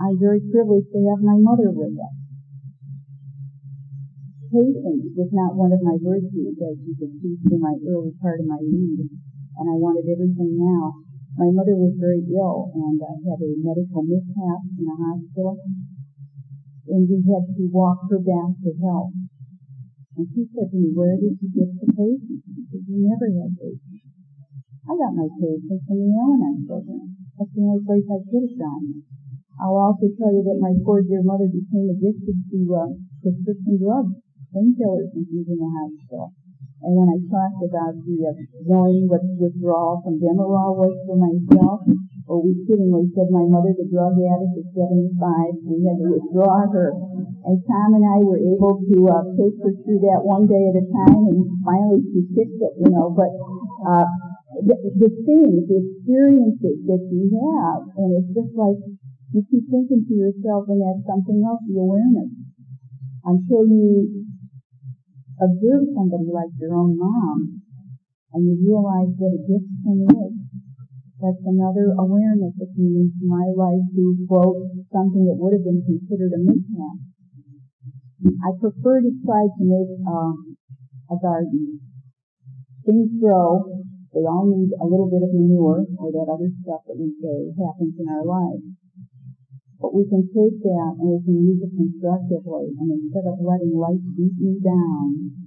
[0.03, 2.17] I'm very privileged to have my mother with us.
[4.51, 8.43] Patience was not one of my virtues, as you could see through my early part
[8.43, 11.07] of my read, and I wanted everything now.
[11.37, 15.61] My mother was very ill and uh, had a medical mishap in the hospital,
[16.89, 19.13] and we had to walk her back to health.
[20.17, 21.87] And she said to me, where did you get the?
[21.93, 22.17] I
[22.73, 24.03] said, you never had patience.
[24.89, 27.07] I got my patience from the Al-Anon program.
[27.37, 29.05] That's the only place I could have gone.
[29.61, 32.89] I'll also tell you that my poor dear mother became addicted to uh,
[33.21, 34.17] prescription drugs,
[34.55, 36.33] painkillers, and she's in the hospital.
[36.79, 41.83] And when I talked about the uh, knowing what withdrawal from Demerol was for myself,
[42.23, 46.63] or we kiddingly said my mother, the drug addict, is 75, we had to withdraw
[46.71, 46.95] her.
[47.43, 50.79] And Tom and I were able to uh, take her through that one day at
[50.79, 53.11] a time, and finally she fixed it, you know.
[53.11, 53.33] But
[53.83, 54.07] uh,
[54.63, 58.79] the, the things, the experiences that you have, and it's just like
[59.35, 62.33] you keep thinking to yourself and that's something else, the awareness.
[63.25, 64.29] Until you
[65.39, 67.63] observe somebody like your own mom
[68.33, 70.35] and you realize what a gift from is.
[71.19, 75.83] That's another awareness that came into my life to quote something that would have been
[75.83, 76.97] considered a mishap.
[78.23, 80.35] I prefer to try to make uh,
[81.11, 81.79] a garden.
[82.85, 83.83] Things grow.
[84.15, 87.51] They all need a little bit of manure or that other stuff that we say
[87.59, 88.78] happens in our lives.
[89.79, 92.75] But we can take that and we can use it constructively.
[92.75, 95.39] And instead of letting life beat me down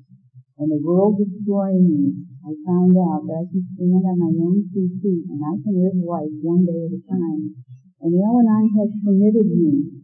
[0.56, 2.04] and the world destroying me,
[2.48, 5.76] I found out that I can stand on my own two feet and I can
[5.76, 7.60] live life one day at a time.
[8.00, 10.00] And Al-Anon has permitted me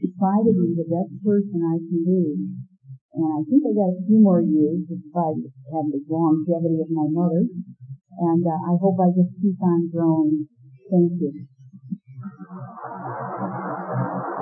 [0.00, 2.24] to try to be the best person I can be.
[3.12, 5.38] And I think I got a few more years despite
[5.68, 7.44] having the longevity of my mother.
[7.44, 10.48] And uh, I hope I just keep on growing.
[10.90, 11.53] Thank you.